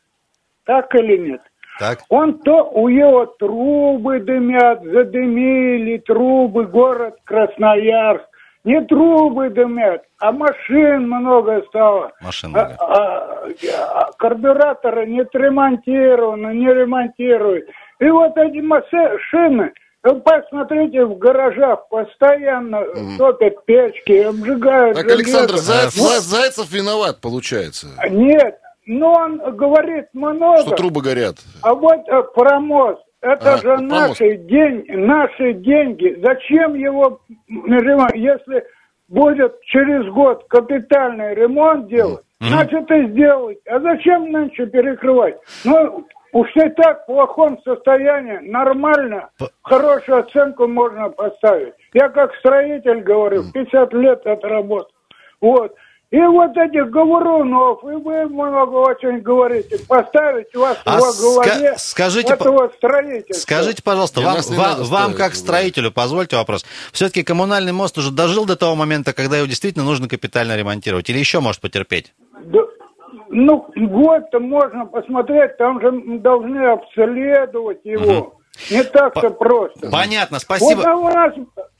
так 0.66 0.94
или 0.96 1.18
нет? 1.18 1.42
Так. 1.80 2.00
Он 2.10 2.40
то 2.40 2.64
у 2.72 2.90
него 2.90 3.26
трубы 3.26 4.20
дымят, 4.20 4.84
задымили 4.84 5.98
трубы, 6.00 6.66
город 6.66 7.16
Красноярск. 7.24 8.26
Не 8.68 8.82
трубы 8.82 9.50
дымят, 9.50 10.04
а 10.20 10.34
машин 10.34 11.08
много 11.08 11.64
стало. 11.70 12.12
Машин 12.20 12.52
А- 12.54 12.66
много. 12.66 12.76
а- 12.82 13.48
а 13.94 14.12
карбюраторы 14.18 15.08
не 15.08 15.22
ремонтированы, 15.34 16.54
не 16.54 16.66
ремонтируют. 16.74 17.70
И 18.00 18.10
вот 18.10 18.36
эти 18.36 18.60
машины, 18.60 19.72
вы 20.04 20.20
посмотрите, 20.20 21.06
в 21.06 21.18
гаражах 21.18 21.88
постоянно 21.88 22.84
топят 23.18 23.64
печки, 23.66 24.24
обжигают 24.24 24.98
Так, 24.98 25.12
Александр, 25.12 25.50
железо. 25.54 25.64
Зайцев, 25.74 25.98
Вот. 26.02 26.12
Зай- 26.12 26.20
Зайцев 26.20 26.72
виноват, 26.72 27.22
получается, 27.22 27.88
Нет, 28.10 28.60
но 28.86 29.14
он 29.14 29.38
говорит 29.56 30.08
много. 30.12 30.62
что 30.64 30.76
трубы 30.76 31.02
горят. 31.02 31.38
А 31.62 31.74
вот 31.74 32.02
э, 32.10 32.24
промост, 32.36 33.02
это 33.22 33.54
А, 33.54 33.58
же 33.58 33.64
промост. 33.64 33.90
наши 34.22 34.38
деньги, 34.38 34.92
наши 34.92 35.54
деньги. 35.54 36.20
Зачем 36.24 36.76
его 36.76 37.20
ремонт? 37.48 38.16
Если 38.16 38.64
будет 39.08 39.60
через 39.62 40.06
год 40.14 40.46
капитальный 40.48 41.34
ремонт 41.34 41.88
делать, 41.88 42.24
значит 42.40 42.90
и 42.92 43.08
сделать. 43.08 43.58
А 43.68 43.80
зачем 43.80 44.32
нынче 44.32 44.66
перекрывать? 44.68 45.38
Ну, 45.66 46.06
уж 46.34 46.50
и 46.56 46.70
так 46.70 47.04
в 47.04 47.06
плохом 47.08 47.60
состоянии, 47.64 48.40
нормально, 48.50 49.30
П- 49.40 49.48
хорошую 49.64 50.20
оценку 50.20 50.68
можно 50.68 51.10
поставить. 51.10 51.74
Я 51.94 52.10
как 52.10 52.34
строитель 52.36 53.02
говорю, 53.02 53.44
50 53.54 53.94
лет 53.94 54.26
отработал. 54.28 54.92
Вот. 55.42 55.76
И 56.10 56.20
вот 56.22 56.56
этих 56.56 56.90
говорунов, 56.90 57.84
и 57.84 57.88
вы 57.88 58.28
много 58.30 58.76
очень 58.76 59.20
говорите, 59.20 59.78
поставить 59.88 60.56
вас 60.56 60.78
А 60.86 61.00
в 61.00 61.20
голове 61.20 61.74
ска- 61.74 61.78
скажите, 61.78 62.34
этого 62.34 62.72
строительства. 62.78 63.42
Скажите, 63.42 63.84
пожалуйста, 63.84 64.22
вам, 64.22 64.38
вам, 64.52 64.84
вам 64.84 65.14
как 65.14 65.36
строителю, 65.36 65.92
позвольте 65.92 66.38
вопрос. 66.38 66.66
Все-таки 66.94 67.24
коммунальный 67.24 67.74
мост 67.74 67.98
уже 67.98 68.12
дожил 68.12 68.46
до 68.46 68.56
того 68.56 68.76
момента, 68.76 69.12
когда 69.12 69.36
его 69.38 69.48
действительно 69.48 69.84
нужно 69.84 70.08
капитально 70.08 70.56
ремонтировать? 70.56 71.10
Или 71.10 71.18
еще 71.20 71.42
может 71.42 71.60
потерпеть? 71.60 72.14
Да, 72.46 72.60
ну, 73.30 73.68
год-то 73.76 74.40
можно 74.40 74.86
посмотреть, 74.86 75.58
там 75.58 75.82
же 75.82 75.92
должны 76.20 76.72
обследовать 76.72 77.84
его. 77.84 78.34
Не 78.72 78.84
так-то 78.84 79.30
просто. 79.30 79.90
Понятно, 79.92 80.36
Вот 80.36 80.42
спасибо. 80.42 80.84
а 80.90 80.96
у 80.96 81.10
нас, 81.10 81.34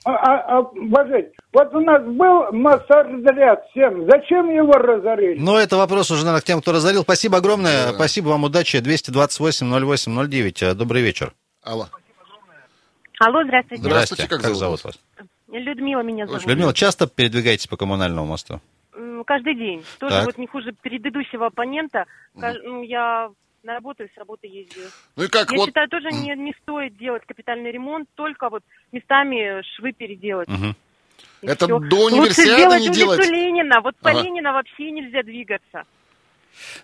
а, 0.08 0.16
а, 0.16 0.60
а, 0.60 0.62
Божить, 0.62 1.34
вот 1.52 1.76
у 1.76 1.82
нас 1.82 2.02
был 2.02 2.52
моссоразряд 2.54 3.66
7, 3.74 4.10
зачем 4.10 4.50
его 4.50 4.72
разорили? 4.72 5.38
Но 5.38 5.60
это 5.60 5.76
вопрос 5.76 6.10
уже, 6.12 6.22
наверное, 6.22 6.42
к 6.42 6.46
тем, 6.46 6.62
кто 6.62 6.72
разорил. 6.72 7.02
Спасибо 7.02 7.40
огромное. 7.40 7.92
Спасибо 7.92 8.30
вам, 8.30 8.46
удачи. 8.46 8.78
228-08-09. 8.78 10.64
Э, 10.64 10.74
Добрый 10.76 11.02
вечер. 11.02 11.34
Алло. 11.62 11.88
Алло, 13.20 13.44
здравствуйте. 13.44 13.84
Здравствуйте, 13.84 14.28
как 14.30 14.42
зовут 14.42 14.58
зовут 14.58 14.84
вас? 14.86 15.00
Людмила 15.50 16.02
меня 16.02 16.26
зовут. 16.26 16.46
Людмила, 16.46 16.74
часто 16.74 17.08
передвигаетесь 17.08 17.68
по 17.68 17.76
коммунальному 17.76 18.26
мосту? 18.26 18.62
Каждый 19.26 19.56
день. 19.56 19.84
Тоже 20.00 20.16
Так. 20.16 20.26
вот 20.28 20.38
не 20.38 20.48
хуже 20.48 20.74
предыдущего 20.82 21.48
оппонента. 21.48 22.06
Ну, 22.34 22.82
я 22.84 23.30
на 23.68 23.74
работу 23.74 24.04
и 24.04 24.08
с 24.08 24.18
работы 24.18 24.48
ездила. 24.48 24.88
Ну 25.16 25.24
и 25.24 25.28
как 25.28 25.52
Я 25.52 25.58
вот... 25.58 25.68
считаю, 25.68 25.90
тоже 25.90 26.10
не, 26.12 26.34
не 26.36 26.56
стоит 26.62 26.98
делать 26.98 27.24
капитальный 27.28 27.72
ремонт, 27.72 28.08
только 28.16 28.50
вот 28.50 28.64
местами 28.92 29.62
швы 29.76 29.92
переделать. 29.94 30.48
И 31.42 31.48
Это 31.48 31.66
всё. 31.66 31.80
до 31.80 31.96
Лучше 31.98 32.16
универсиады 32.16 32.54
сделать 32.58 32.82
не 32.82 32.88
улицу 32.90 33.00
делать? 33.00 33.30
Ленина. 33.30 33.82
Вот 33.82 33.96
по 33.98 34.10
Ага. 34.10 34.22
Ленина 34.24 34.54
вообще 34.54 34.92
нельзя 34.92 35.22
двигаться. 35.24 35.84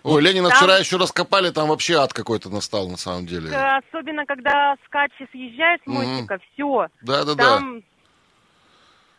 Ой, 0.04 0.22
Ленина 0.22 0.48
Там- 0.50 0.58
вчера 0.58 0.78
еще 0.78 0.96
раскопали, 0.98 1.50
там 1.50 1.68
вообще 1.68 1.94
ад 1.96 2.12
какой-то 2.12 2.48
настал 2.50 2.88
на 2.88 2.96
самом 2.96 3.26
деле. 3.26 3.50
К- 3.50 3.78
Особенно, 3.88 4.24
когда 4.26 4.76
скачи 4.86 5.26
съезжает 5.32 5.80
с 5.82 5.86
мостика, 5.88 6.38
все. 6.52 6.86
Да-да-да. 7.02 7.56
Там 7.58 7.82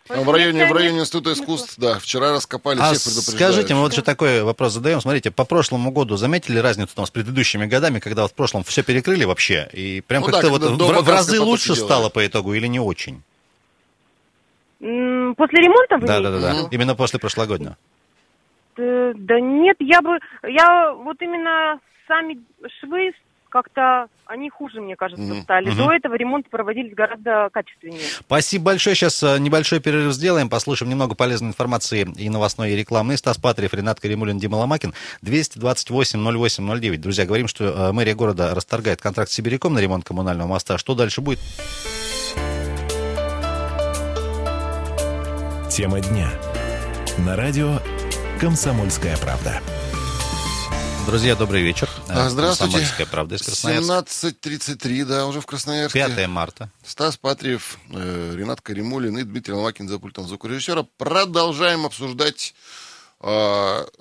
в 0.07 0.31
районе, 0.31 0.65
в 0.67 0.71
районе 0.71 0.99
Института 0.99 1.33
искусств, 1.33 1.75
да, 1.77 1.97
вчера 1.99 2.31
раскопали, 2.31 2.79
А 2.79 2.93
всех 2.93 3.03
предупреждают. 3.03 3.53
скажите, 3.53 3.73
мы 3.73 3.81
вот 3.81 3.91
еще 3.91 4.01
такой 4.01 4.43
вопрос 4.43 4.73
задаем. 4.73 5.01
Смотрите, 5.01 5.31
по 5.31 5.45
прошлому 5.45 5.91
году 5.91 6.15
заметили 6.15 6.59
разницу 6.59 6.95
там 6.95 7.05
с 7.05 7.11
предыдущими 7.11 7.65
годами, 7.65 7.99
когда 7.99 8.23
вот 8.23 8.31
в 8.31 8.35
прошлом 8.35 8.63
все 8.63 8.83
перекрыли 8.83 9.23
вообще, 9.25 9.67
и 9.73 10.01
прям 10.01 10.21
Ну 10.21 10.27
как-то 10.27 10.43
да, 10.43 10.49
вот 10.49 10.61
в, 10.79 11.03
в 11.03 11.09
разы 11.09 11.39
лучше 11.41 11.73
делали. 11.73 11.79
стало 11.85 12.09
по 12.09 12.25
итогу 12.25 12.53
или 12.53 12.67
не 12.67 12.79
очень? 12.79 13.21
После 14.79 15.59
ремонта 15.61 15.97
Да, 16.05 16.19
да, 16.19 16.31
да, 16.31 16.39
да. 16.39 16.53
виду? 16.53 16.67
Именно 16.71 16.95
после 16.95 17.19
прошлогоднего. 17.19 17.75
Э, 18.77 19.13
Да 19.15 19.39
нет, 19.39 19.77
я 19.79 20.01
бы... 20.01 20.19
Я 20.43 20.93
вот 20.93 21.17
именно 21.21 21.79
сами 22.07 22.37
швы 22.79 23.11
как-то... 23.55 24.07
Они 24.25 24.49
хуже, 24.49 24.81
мне 24.81 24.95
кажется, 24.97 25.23
Мгм. 25.23 25.43
стали. 25.43 25.69
Мгм. 25.69 25.77
До 25.77 25.91
этого 25.93 26.15
ремонты 26.15 26.49
проводились 26.49 26.93
гораздо 26.93 27.47
качественнее. 27.53 28.01
Спасибо 28.19 28.65
большое. 28.65 28.93
Сейчас 28.95 29.21
э, 29.23 29.37
небольшой 29.39 29.79
перерыв 29.79 30.11
сделаем, 30.13 30.49
послушаем 30.49 30.89
немного 30.89 31.15
полезной 31.15 31.49
информации 31.49 32.05
и 32.17 32.29
новостной, 32.29 32.71
и 32.71 32.75
рекламной. 32.75 33.17
Стас 33.17 33.37
Патриев, 33.37 33.73
Ренат 33.73 33.99
Каримулин, 34.01 34.37
Дима 34.39 34.55
Ломакин. 34.57 34.93
228-08-09. 35.23 36.97
Друзья, 36.97 37.25
говорим, 37.25 37.47
что 37.47 37.65
э, 37.65 37.91
мэрия 37.93 38.13
города 38.15 38.53
расторгает 38.53 38.99
контракт 39.01 39.31
с 39.31 39.33
Сибиряком 39.35 39.73
на 39.73 39.79
ремонт 39.79 40.03
коммунального 40.03 40.47
моста. 40.47 40.77
Что 40.77 40.93
дальше 40.95 41.21
будет? 41.21 41.39
Тема 45.69 45.99
дня. 46.01 46.29
На 47.19 47.35
радио 47.35 47.79
«Комсомольская 48.41 49.15
правда». 49.17 49.61
Друзья, 51.05 51.35
добрый 51.35 51.61
вечер. 51.61 51.87
А, 52.09 52.29
Здравствуйте. 52.29 52.73
«Комсомольская 52.73 53.05
правда» 53.05 53.35
из 53.35 53.43
Красноярска. 53.43 53.93
17.33, 54.31 55.05
да, 55.05 55.27
уже 55.27 55.39
в 55.39 55.45
Красноярске. 55.45 55.99
5 55.99 56.27
марта. 56.27 56.71
Стас 56.83 57.15
Патриев, 57.17 57.77
э, 57.91 58.33
Ренат 58.35 58.61
Каримулин 58.61 59.17
и 59.19 59.23
Дмитрий 59.23 59.53
Ломакин 59.53 59.87
за 59.87 59.99
пультом 59.99 60.27
звукорежиссера. 60.27 60.83
Продолжаем 60.97 61.85
обсуждать 61.85 62.55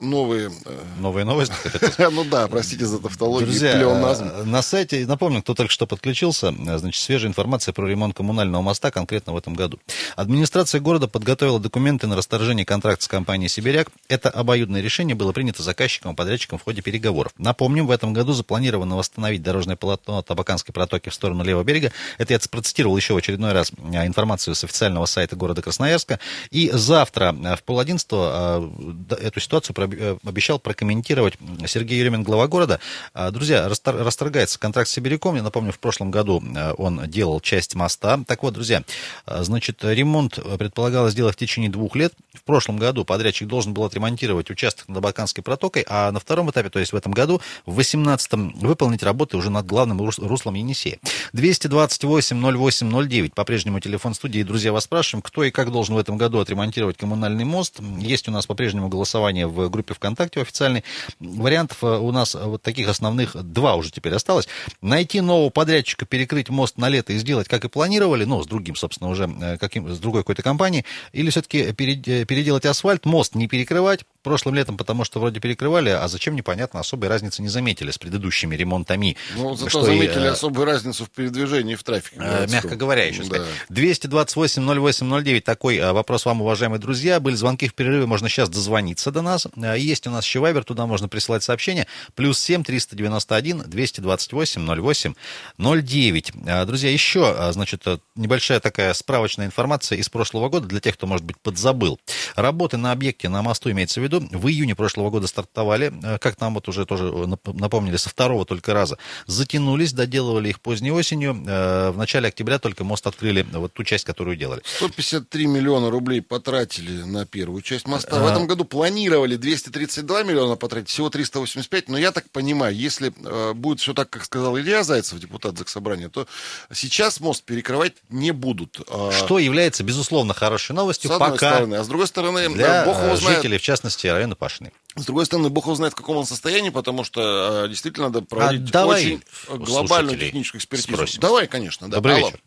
новые... 0.01 0.51
э, 0.67 0.79
Новые 0.99 1.25
новости. 1.25 1.55
ну 2.11 2.25
да, 2.25 2.47
простите 2.47 2.85
за 2.85 2.99
тавтологию, 2.99 3.49
Друзья, 3.49 3.73
плеоназм. 3.73 4.27
э, 4.27 4.43
на 4.45 4.61
сайте, 4.61 5.07
напомню, 5.07 5.41
кто 5.43 5.55
только 5.55 5.73
что 5.73 5.87
подключился, 5.87 6.49
э, 6.49 6.79
значит, 6.79 7.03
свежая 7.03 7.31
информация 7.31 7.73
про 7.73 7.87
ремонт 7.89 8.15
коммунального 8.15 8.61
моста 8.61 8.91
конкретно 8.91 9.33
в 9.33 9.37
этом 9.39 9.55
году. 9.55 9.79
Администрация 10.17 10.81
города 10.81 11.09
подготовила 11.09 11.59
документы 11.59 12.07
на 12.07 12.17
расторжение 12.17 12.67
контракта 12.67 13.05
с 13.05 13.09
компанией 13.09 13.49
«Сибиряк». 13.49 13.89
Это 14.09 14.29
обоюдное 14.29 14.83
решение 14.83 15.15
было 15.17 15.33
принято 15.33 15.63
заказчиком 15.63 16.13
и 16.13 16.15
подрядчиком 16.15 16.59
в 16.59 16.63
ходе 16.65 16.83
переговоров. 16.83 17.33
Напомним, 17.39 17.87
в 17.87 17.91
этом 17.91 18.13
году 18.13 18.35
запланировано 18.35 18.97
восстановить 18.97 19.43
дорожное 19.43 19.77
полотно 19.77 20.19
от 20.19 20.31
Абаканской 20.31 20.75
протоки 20.75 21.09
в 21.09 21.15
сторону 21.15 21.45
левого 21.45 21.65
берега. 21.65 21.93
Это 22.19 22.35
я 22.35 22.41
процитировал 22.51 22.97
еще 22.97 23.15
в 23.15 23.17
очередной 23.17 23.53
раз 23.53 23.71
информацию 23.71 24.55
с 24.55 24.65
официального 24.65 25.07
сайта 25.07 25.35
города 25.35 25.63
Красноярска. 25.63 26.21
И 26.51 26.71
завтра 26.73 27.33
в 27.57 27.63
пол 27.63 27.81
одиннадцатого 27.81 28.71
д- 28.79 29.13
эту 29.14 29.40
ситуацию 29.40 29.74
э, 29.79 30.16
обещал 30.24 30.59
прокомментировать 30.59 31.35
Сергей 31.66 32.00
Еремин, 32.00 32.22
глава 32.22 32.48
города. 32.48 32.81
А, 33.12 33.31
Друзья, 33.31 33.68
растор- 33.68 34.03
расторгается 34.03 34.59
контракт 34.59 34.88
с 34.88 34.92
Сибиряком. 34.92 35.37
Я 35.37 35.42
напомню, 35.42 35.72
в 35.72 35.79
прошлом 35.79 36.11
году 36.11 36.42
э, 36.42 36.72
он 36.79 37.03
делал 37.09 37.40
часть 37.40 37.74
моста. 37.74 38.20
Так 38.27 38.42
вот, 38.42 38.55
друзья, 38.55 38.83
э, 39.27 39.42
значит, 39.42 39.85
ремонт 39.85 40.38
э, 40.38 40.57
предполагалось 40.59 41.12
сделать 41.12 41.35
в 41.35 41.38
течение 41.38 41.70
двух 41.70 41.96
лет. 41.96 42.14
В 42.35 42.42
прошлом 42.42 42.77
году 42.77 43.05
подрядчик 43.05 43.48
должен 43.48 43.74
был 43.74 43.85
отремонтировать 43.85 44.50
участок 44.50 44.88
над 44.88 44.98
Абаканской 44.98 45.42
протокой, 45.42 45.85
а 45.88 46.11
на 46.12 46.20
втором 46.20 46.50
этапе, 46.50 46.70
то 46.70 46.79
есть 46.79 46.92
в 46.92 46.96
этом 46.96 47.12
году, 47.12 47.40
в 47.66 47.79
18-м, 47.79 48.55
выполнить 48.61 49.03
работы 49.03 49.37
уже 49.37 49.50
над 49.50 49.66
главным 49.66 50.00
рус- 50.00 50.18
руслом 50.18 50.55
Енисея. 50.55 50.98
228-08-09, 51.33 53.33
по-прежнему 53.35 53.81
телефон 53.81 54.14
студии. 54.14 54.42
Друзья, 54.42 54.72
вас 54.72 54.85
спрашиваем, 54.85 55.22
кто 55.22 55.44
и 55.44 55.50
как 55.50 55.72
должен 55.72 55.94
в 55.94 55.98
этом 55.98 56.16
году 56.16 56.40
отремонтировать 56.40 56.96
коммунальный 56.96 57.44
мост. 57.44 57.81
Есть 57.98 58.29
у 58.29 58.33
нас 58.33 58.46
по-прежнему 58.46 58.88
голосование 58.94 59.46
в 59.46 59.68
группе 59.68 59.94
ВКонтакте 59.94 60.40
официальной. 60.40 60.85
Вариантов 61.20 61.83
э, 61.83 61.98
у 61.98 62.11
нас 62.12 62.35
вот 62.35 62.62
таких 62.62 62.88
основных 62.88 63.35
два 63.35 63.74
уже 63.74 63.90
теперь 63.90 64.14
осталось. 64.14 64.48
Найти 64.80 65.20
нового 65.20 65.50
подрядчика, 65.50 66.07
перекрыть 66.07 66.48
мост 66.48 66.78
на 66.78 66.88
лето 66.88 67.12
и 67.12 67.18
сделать, 67.18 67.48
как 67.48 67.64
и 67.64 67.68
планировали, 67.68 68.24
ну, 68.24 68.42
с 68.42 68.46
другим, 68.46 68.76
собственно, 68.76 69.11
уже, 69.11 69.30
э, 69.40 69.59
каким, 69.59 69.88
с 69.88 69.98
другой 69.98 70.22
какой-то 70.22 70.42
компанией, 70.42 70.85
или 71.12 71.30
все-таки 71.30 71.72
переделать 71.72 72.66
асфальт, 72.66 73.04
мост 73.04 73.35
не 73.35 73.48
перекрывать 73.48 74.04
прошлым 74.25 74.57
летом, 74.57 74.77
потому 74.77 75.05
что 75.05 75.21
вроде 75.21 75.39
перекрывали, 75.39 75.91
а 75.91 76.09
зачем, 76.09 76.35
непонятно, 76.35 76.81
особой 76.81 77.09
разницы 77.09 77.43
не 77.43 77.49
заметили 77.49 77.93
с 77.93 77.99
предыдущими 77.99 78.57
ремонтами. 78.57 79.17
Ну, 79.37 79.55
зато 79.55 79.71
Что 79.71 79.83
и, 79.83 79.85
заметили 79.85 80.25
э, 80.25 80.31
особую 80.31 80.65
разницу 80.65 81.05
в 81.05 81.11
передвижении 81.11 81.75
и 81.75 81.77
в 81.77 81.85
трафике. 81.85 82.17
Э. 82.19 82.47
Мягко 82.51 82.75
говоря, 82.75 83.05
еще 83.05 83.21
Да. 83.21 83.27
сказать. 83.27 83.47
228-08-09, 83.71 85.41
такой 85.43 85.77
э, 85.77 85.93
вопрос 85.93 86.25
вам, 86.25 86.41
уважаемые 86.41 86.81
друзья. 86.81 87.21
Были 87.21 87.35
звонки 87.37 87.69
в 87.69 87.75
перерыве, 87.75 88.07
можно 88.07 88.29
сейчас 88.29 88.49
дозвониться 88.49 89.13
до 89.13 89.23
нас. 89.23 89.47
Есть 89.77 90.07
у 90.07 90.11
нас 90.11 90.25
еще 90.25 90.41
вайбер, 90.41 90.65
туда 90.65 90.87
можно 90.87 91.09
присылать 91.09 91.43
сообщения. 91.43 91.87
Плюс 92.15 92.39
7 92.41 92.65
391 92.65 93.65
228 93.67 94.67
08 94.67 95.15
09. 95.59 96.33
Э, 96.47 96.65
Друзья, 96.65 96.91
еще, 96.91 97.53
значит, 97.53 97.85
небольшая 98.17 98.59
такая 98.61 98.95
справочная 98.95 99.47
информация 99.47 99.99
из 99.99 100.09
прошлого 100.09 100.49
года 100.49 100.67
для 100.67 100.81
тех, 100.81 100.95
кто, 100.95 101.07
может 101.07 101.25
быть, 101.27 101.37
подзабыл. 101.39 102.01
Работы 102.37 102.77
на 102.79 102.93
объекте, 102.93 103.29
на 103.29 103.43
мосту 103.43 103.71
имеется 103.71 104.01
в 104.01 104.03
виду, 104.03 104.13
в 104.20 104.48
июне 104.48 104.74
прошлого 104.74 105.11
года 105.11 105.27
стартовали, 105.27 105.92
э, 106.03 106.18
как 106.18 106.40
нам 106.40 106.55
вот 106.55 106.68
уже 106.68 106.87
тоже 106.87 107.05
э, 107.05 107.09
нап- 107.27 107.59
напомнили, 107.59 107.96
со 107.96 108.09
второго 108.11 108.44
только 108.44 108.74
раза. 108.74 108.98
Затянулись, 109.27 109.92
доделывали 109.92 110.48
их 110.50 110.61
поздней 110.61 110.90
осенью. 110.92 111.42
Э, 111.46 111.90
В 111.90 111.96
начале 111.98 112.29
октября 112.29 112.59
только 112.59 112.85
мост 112.85 113.07
открыли, 113.07 113.46
вот 113.53 113.72
ту 113.72 113.85
часть, 113.85 114.05
которую 114.05 114.37
делали. 114.37 114.62
153 114.64 115.46
миллиона 115.46 115.90
рублей 115.90 116.20
потратили 116.22 117.03
на 117.03 117.27
первую 117.27 117.62
часть 117.62 117.87
моста. 117.87 118.20
В 118.22 118.27
этом 118.27 118.46
году 118.46 118.64
планировали 118.64 119.37
232 119.37 120.22
миллиона 120.24 120.57
потратить, 120.57 120.88
всего 120.88 121.11
385. 121.11 121.88
Но 121.88 121.98
я 121.98 122.12
так 122.12 122.31
понимаю, 122.31 122.74
если 122.74 123.12
будет 123.55 123.81
все 123.81 123.94
так, 123.94 124.11
как 124.11 124.24
сказал 124.24 124.59
Илья 124.59 124.83
Зайцев, 124.85 125.18
депутат 125.18 125.59
Заксобрания, 125.59 126.09
то 126.09 126.27
сейчас 126.72 127.20
мост 127.20 127.42
перекрывать 127.44 127.94
не 128.11 128.31
будут. 128.33 128.81
А, 128.88 129.11
Что 129.12 129.38
является, 129.38 129.85
безусловно, 129.85 130.35
хорошей 130.35 130.72
новостью, 130.74 131.11
С 131.11 131.14
одной 131.14 131.31
пока 131.31 131.50
стороны. 131.50 131.74
А 131.77 131.85
с 131.85 131.88
другой 131.88 132.07
стороны, 132.07 132.48
для 132.48 132.85
Бог 132.85 133.03
его 133.03 133.16
знает. 133.16 133.37
жителей, 133.38 133.59
в 133.59 133.62
частности, 133.62 134.04
района 134.12 134.37
Пашиной. 134.37 134.73
С 134.97 135.07
другой 135.07 135.27
стороны, 135.27 135.51
Бог 135.51 135.64
его 135.64 135.75
знает, 135.75 135.93
в 135.93 135.97
каком 135.97 136.17
он 136.17 136.25
состоянии, 136.25 136.71
потому 136.71 137.05
что 137.05 137.64
э, 137.64 137.69
действительно 137.69 138.09
надо 138.09 138.23
проводить 138.23 138.71
давай 138.71 139.01
очень 139.01 139.23
у 139.49 139.57
глобальную 139.59 140.19
техническую 140.19 140.61
экспертизу. 140.61 140.95
спросим. 140.97 141.21
Давай, 141.21 141.47
конечно. 141.49 141.88
Да. 141.88 141.97
Добрый 141.97 142.17
Алло. 142.17 142.27
вечер. 142.27 142.40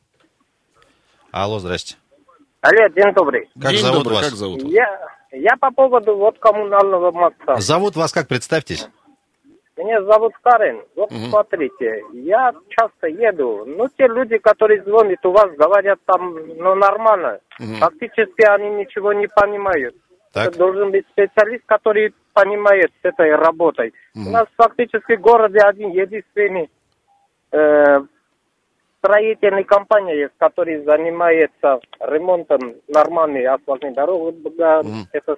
Алло, 1.32 1.60
здрасте. 1.60 1.96
Алло, 2.62 2.88
день 2.90 3.14
добрый. 3.14 3.50
Как 3.62 3.72
День 3.72 3.82
зовут 3.82 4.04
добрый, 4.04 4.16
вас? 4.18 4.26
как 4.30 4.36
зовут 4.36 4.64
вас? 4.64 4.72
Я, 4.72 5.00
я 5.32 5.56
по 5.58 5.72
поводу 5.72 6.16
вот 6.16 6.40
коммунального 6.40 7.12
моста. 7.12 7.58
Зовут 7.58 7.96
вас 7.96 8.12
как, 8.12 8.28
представьтесь? 8.28 8.88
Меня 9.78 10.02
зовут 10.04 10.34
Карен. 10.42 10.82
Вот 10.96 11.12
смотрите, 11.30 12.02
я 12.14 12.52
часто 12.70 13.08
еду. 13.08 13.64
Ну, 13.68 13.88
те 13.96 14.08
люди, 14.08 14.38
которые 14.40 14.84
звонят 14.84 15.24
у 15.24 15.32
вас, 15.32 15.52
говорят 15.56 16.00
там, 16.06 16.34
ну, 16.34 16.74
нормально. 16.76 17.40
Фактически 17.80 18.42
они 18.42 18.70
ничего 18.72 19.14
не 19.14 19.28
понимают. 19.28 19.96
Так. 20.34 20.56
Должен 20.56 20.92
быть 20.92 21.06
специалист, 21.12 21.64
который 21.66 22.14
понимает 22.34 22.92
с 23.02 23.06
этой 23.06 23.36
работой. 23.36 23.94
У 24.16 24.30
нас 24.30 24.46
фактически 24.56 25.16
в 25.16 25.22
городе 25.22 25.60
один 25.60 25.90
единственный 25.92 26.70
э, 27.52 28.00
строительная 29.00 29.64
компания 29.64 30.20
есть, 30.20 30.34
которая 30.38 30.84
занимается 30.84 31.80
ремонтом 32.00 32.76
нормальной 32.88 33.46
асфальтной 33.46 33.94
дороги. 33.94 34.38
Да, 34.58 34.84
Это 35.14 35.38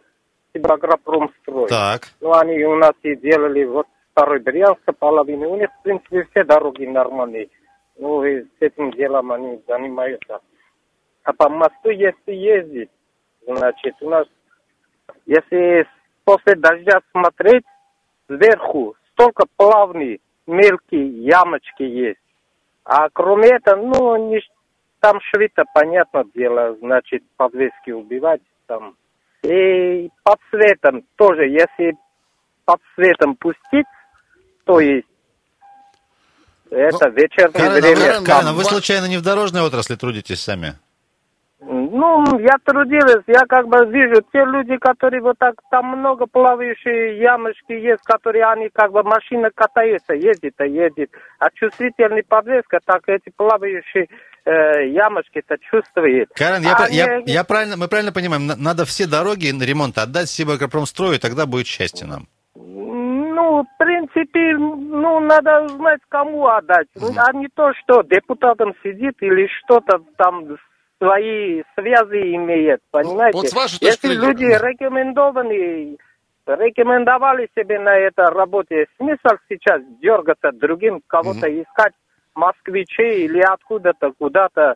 Сибагропромстрой. 0.54 1.68
Так. 1.68 2.02
Ну, 2.22 2.34
они 2.34 2.64
у 2.66 2.76
нас 2.76 2.94
и 3.04 3.16
делали 3.16 3.64
вот 3.66 3.88
второй 4.12 4.40
Брянска 4.40 4.94
половины. 4.94 5.48
У 5.48 5.56
них, 5.56 5.70
в 5.80 5.84
принципе, 5.84 6.28
все 6.32 6.44
дороги 6.44 6.86
нормальные. 6.86 7.50
Ну, 7.98 8.24
и 8.24 8.44
с 8.44 8.48
этим 8.60 8.92
делом 8.92 9.32
они 9.32 9.62
занимаются. 9.68 10.40
А 11.24 11.34
по 11.34 11.50
мосту, 11.50 11.90
если 11.90 12.34
ездить, 12.34 12.90
значит, 13.46 13.96
у 14.02 14.10
нас, 14.10 14.26
если 15.26 15.88
после 16.24 16.56
дождя 16.56 17.00
смотреть, 17.12 17.66
сверху 18.28 18.96
столько 19.12 19.46
плавные 19.58 20.20
мелкие 20.48 21.24
ямочки 21.26 21.84
есть. 21.84 22.20
А 22.84 23.10
кроме 23.14 23.50
этого, 23.50 23.76
ну, 23.76 24.30
не, 24.30 24.40
там 25.00 25.20
швита, 25.22 25.64
понятное 25.74 26.26
дело, 26.36 26.76
значит, 26.82 27.24
подвески 27.38 27.92
убивать 27.92 28.42
там. 28.68 28.96
И 29.44 30.10
под 30.24 30.40
светом 30.50 31.04
тоже, 31.16 31.48
если 31.48 31.98
под 32.66 32.80
светом 32.96 33.36
пустить, 33.36 33.88
то 34.66 34.80
есть 34.80 35.08
это 36.70 37.10
вечернее 37.10 37.52
Карен, 37.52 37.82
время. 37.82 38.18
а 38.18 38.20
вы, 38.20 38.26
Карен, 38.26 38.48
а 38.48 38.54
вы 38.54 38.64
случайно 38.64 39.06
не 39.06 39.18
в 39.18 39.22
дорожной 39.22 39.62
отрасли 39.62 39.96
трудитесь 39.96 40.42
сами? 40.42 40.74
Ну, 41.62 42.24
я 42.40 42.56
трудилась, 42.64 43.24
я 43.28 43.42
как 43.50 43.68
бы 43.68 43.86
вижу, 43.92 44.22
те 44.32 44.46
люди, 44.46 44.78
которые 44.78 45.22
вот 45.22 45.38
так, 45.38 45.56
там 45.70 45.98
много 46.00 46.26
плавающие 46.26 47.20
ямочки 47.20 47.74
есть, 47.74 48.02
которые 48.06 48.46
они 48.46 48.70
как 48.74 48.94
бы 48.94 49.04
машина 49.04 49.50
катается, 49.54 50.14
ездит, 50.14 50.54
а 50.58 50.66
едет. 50.66 51.10
А 51.38 51.50
чувствительный 51.54 52.24
подвеска, 52.24 52.80
так 52.86 53.02
эти 53.08 53.30
плавающие 53.36 54.08
э, 54.46 54.88
ямочки-то 54.88 55.58
чувствует. 55.70 56.30
Карен, 56.34 56.64
я, 56.64 56.76
А 56.78 56.88
я- 56.88 57.18
не- 57.20 57.34
я 57.34 57.44
правильно, 57.44 57.76
мы 57.76 57.90
правильно 57.90 58.14
понимаем, 58.14 58.48
на- 58.48 58.56
надо 58.56 58.86
все 58.86 59.06
дороги 59.06 59.52
на 59.52 59.64
ремонт 59.64 59.98
отдать 59.98 60.30
Сибагропромстрою, 60.30 61.16
и 61.16 61.20
тогда 61.20 61.46
будет 61.46 61.68
счастье 61.68 62.08
нам. 62.08 62.28
Ну, 62.56 63.64
в 63.64 63.78
принципе, 63.78 64.56
ну, 64.58 65.20
надо 65.20 65.68
знать, 65.68 66.00
кому 66.08 66.48
отдать. 66.48 66.88
А 67.18 67.34
не 67.34 67.48
то, 67.54 67.74
что 67.74 68.02
депутатом 68.04 68.74
сидит 68.82 69.16
или 69.22 69.48
что-то 69.48 70.00
там 70.18 70.46
свои 71.00 71.64
связи 71.76 72.36
имеет, 72.36 72.82
понимаете? 72.92 73.38
вот 73.38 73.48
с 73.48 73.54
вашей 73.54 73.80
точки 73.80 74.08
Если 74.08 74.14
люди 74.16 74.44
рекомендованы, 74.44 75.98
рекомендовали 76.46 77.50
себе 77.58 77.80
на 77.80 77.96
это 77.96 78.24
работе, 78.26 78.86
смысл 78.98 79.38
сейчас 79.48 79.82
дергаться 80.02 80.52
другим, 80.52 81.02
кого-то 81.08 81.48
искать, 81.48 81.94
москвичей 82.36 83.26
или 83.26 83.40
откуда-то, 83.40 84.12
куда-то 84.18 84.76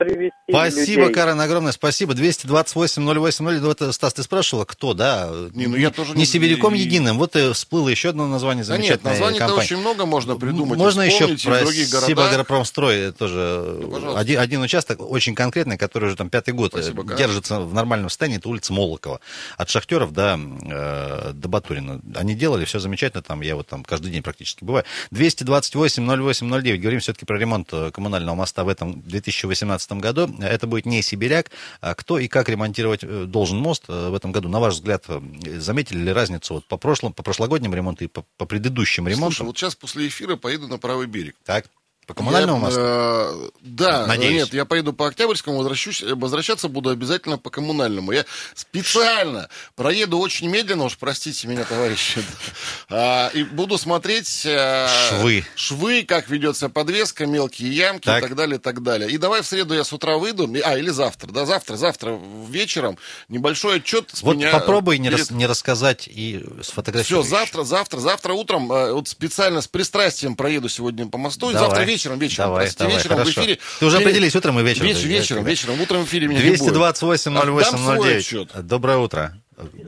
привезти 0.00 0.34
Спасибо, 0.48 1.02
людей. 1.02 1.14
Карен, 1.14 1.40
огромное 1.40 1.72
спасибо. 1.72 2.14
228-08-0. 2.14 3.60
Вот, 3.60 3.82
э, 3.82 3.92
Стас, 3.92 4.14
ты 4.14 4.22
спрашивала, 4.22 4.64
кто, 4.64 4.94
да? 4.94 5.30
Не, 5.52 5.66
ну 5.66 5.76
я 5.76 5.90
тоже 5.90 6.12
не 6.14 6.20
не- 6.20 6.26
сибиряком 6.26 6.74
и- 6.74 6.78
единым. 6.78 7.18
Вот 7.18 7.36
и 7.36 7.52
всплыло 7.52 7.88
еще 7.88 8.08
одно 8.10 8.26
название 8.26 8.64
Да 8.64 8.78
нет, 8.78 9.04
названий-то 9.04 9.54
очень 9.54 9.76
много 9.78 10.06
можно 10.06 10.36
придумать. 10.36 10.78
Можно 10.78 11.02
еще 11.02 11.28
про. 11.28 11.64
Сибагропромстрой 11.66 13.12
тоже 13.12 13.78
пожалуйста. 13.90 14.18
один, 14.18 14.40
один 14.40 14.62
участок 14.62 15.00
очень 15.00 15.34
конкретный, 15.34 15.76
который 15.76 16.06
уже 16.06 16.16
там 16.16 16.30
пятый 16.30 16.54
год 16.54 16.74
э, 16.74 16.78
Спасибо, 16.78 17.02
Карен. 17.04 17.18
держится 17.18 17.60
в 17.60 17.74
нормальном 17.74 18.08
состоянии, 18.08 18.38
это 18.38 18.48
улица 18.48 18.72
Молокова. 18.72 19.20
От 19.56 19.68
Шахтеров 19.70 20.12
до, 20.12 20.38
э, 20.62 21.30
до 21.34 21.48
Батурина. 21.48 22.00
Они 22.14 22.34
делали 22.34 22.64
все 22.64 22.78
замечательно, 22.78 23.22
там 23.22 23.40
я 23.42 23.56
вот 23.56 23.66
там 23.68 23.84
каждый 23.84 24.10
день 24.10 24.22
практически 24.22 24.64
бываю. 24.64 24.84
228-08-09. 25.12 26.78
Говорим 26.78 27.00
все-таки 27.00 27.26
про 27.26 27.38
ремонт 27.38 27.68
э, 27.72 27.90
коммунального 27.92 28.34
моста 28.34 28.64
в 28.64 28.68
этом 28.68 29.00
2018 29.02 29.89
году. 29.98 30.32
Это 30.40 30.66
будет 30.66 30.86
не 30.86 31.02
Сибиряк. 31.02 31.50
А 31.80 31.94
Кто 31.94 32.18
и 32.18 32.28
как 32.28 32.48
ремонтировать 32.48 33.00
э, 33.02 33.24
должен 33.26 33.58
мост 33.58 33.84
э, 33.88 34.10
в 34.10 34.14
этом 34.14 34.32
году? 34.32 34.48
На 34.48 34.60
ваш 34.60 34.74
взгляд, 34.74 35.04
э, 35.08 35.20
заметили 35.58 35.98
ли 35.98 36.12
разницу 36.12 36.54
вот 36.54 36.66
по 36.66 36.76
прошлым, 36.76 37.12
по 37.12 37.22
прошлогодним 37.22 37.74
ремонту 37.74 38.04
и 38.04 38.06
по, 38.06 38.24
по 38.36 38.46
предыдущим 38.46 39.08
ремонтам? 39.08 39.32
Слушай, 39.32 39.46
вот 39.46 39.58
сейчас 39.58 39.74
после 39.74 40.08
эфира 40.08 40.36
поеду 40.36 40.68
на 40.68 40.78
правый 40.78 41.06
берег. 41.06 41.34
Так, 41.44 41.66
по 42.10 42.14
коммунальному 42.14 42.58
Я, 42.58 42.62
мосту? 42.64 42.80
э, 42.82 43.50
да, 43.62 44.06
Надеюсь. 44.06 44.34
нет, 44.34 44.54
я 44.54 44.64
поеду 44.64 44.92
по 44.92 45.06
Октябрьскому, 45.06 45.58
возвращусь, 45.58 46.02
возвращаться 46.02 46.68
буду 46.68 46.90
обязательно 46.90 47.38
по 47.38 47.50
коммунальному. 47.50 48.10
Я 48.12 48.24
специально 48.54 49.48
проеду 49.76 50.18
очень 50.18 50.48
медленно, 50.48 50.84
уж 50.84 50.96
простите 50.96 51.46
меня, 51.46 51.64
товарищи, 51.64 52.22
а, 52.88 53.28
и 53.28 53.44
буду 53.44 53.78
смотреть 53.78 54.42
э, 54.44 54.88
Швы. 55.08 55.44
швы, 55.54 56.04
как 56.04 56.28
ведется 56.28 56.68
подвеска, 56.68 57.26
мелкие 57.26 57.70
ямки 57.72 58.08
и 58.08 58.20
так 58.20 58.34
далее, 58.34 58.56
и 58.56 58.60
так 58.60 58.82
далее. 58.82 59.08
И 59.10 59.16
давай 59.18 59.42
в 59.42 59.46
среду 59.46 59.74
я 59.74 59.84
с 59.84 59.92
утра 59.92 60.16
выйду, 60.18 60.48
а, 60.64 60.76
или 60.76 60.90
завтра, 60.90 61.28
да, 61.30 61.46
завтра, 61.46 61.76
завтра 61.76 62.18
вечером 62.48 62.98
небольшой 63.28 63.76
отчет 63.76 64.10
с 64.12 64.22
Вот 64.22 64.36
меня 64.36 64.50
попробуй 64.50 64.98
не, 64.98 65.08
перед- 65.08 65.20
рас- 65.20 65.30
не 65.30 65.46
рассказать 65.46 66.08
и 66.08 66.38
Все, 66.60 66.62
сфотографировать. 66.64 67.28
завтра, 67.28 67.62
завтра, 67.64 67.98
завтра 68.00 68.32
утром, 68.32 68.72
э, 68.72 68.92
вот 68.92 69.06
специально 69.08 69.60
с 69.60 69.68
пристрастием 69.68 70.34
проеду 70.34 70.68
сегодня 70.68 71.06
по 71.06 71.18
мосту, 71.18 71.50
и 71.50 71.52
завтра 71.54 71.82
вечером, 71.82 71.99
вечером, 72.08 72.46
Давай, 72.48 72.60
простите, 72.62 72.84
давай, 72.84 72.96
вечером 72.96 73.16
хорошо. 73.18 73.40
в 73.40 73.44
эфире. 73.44 73.58
Ты 73.78 73.86
уже 73.86 73.96
определись, 73.98 74.36
утром 74.36 74.58
и 74.58 74.62
вечером. 74.62 74.86
Вечер, 74.88 75.08
вечером, 75.08 75.44
вечером, 75.44 75.80
утром 75.80 76.00
в 76.02 76.04
эфире 76.06 76.26
меня 76.28 76.40
не 76.42 76.50
будет. 76.50 76.58
228 76.60 77.32
08 77.34 77.68
Отдам 77.68 77.80
свой 77.96 77.98
09. 78.08 78.18
отчет. 78.18 78.66
Доброе 78.66 78.96
утро. 78.98 79.32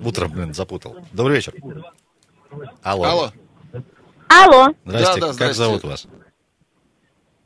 Утро, 0.02 0.28
блин, 0.28 0.52
запутал. 0.54 0.96
Добрый 1.12 1.36
вечер. 1.36 1.54
Алло. 2.82 3.04
Алло. 3.04 3.30
Алло, 4.28 4.68
Здрасте, 4.84 5.20
Да, 5.20 5.32
да, 5.32 5.38
как 5.38 5.54
зовут 5.54 5.84
вас? 5.84 6.06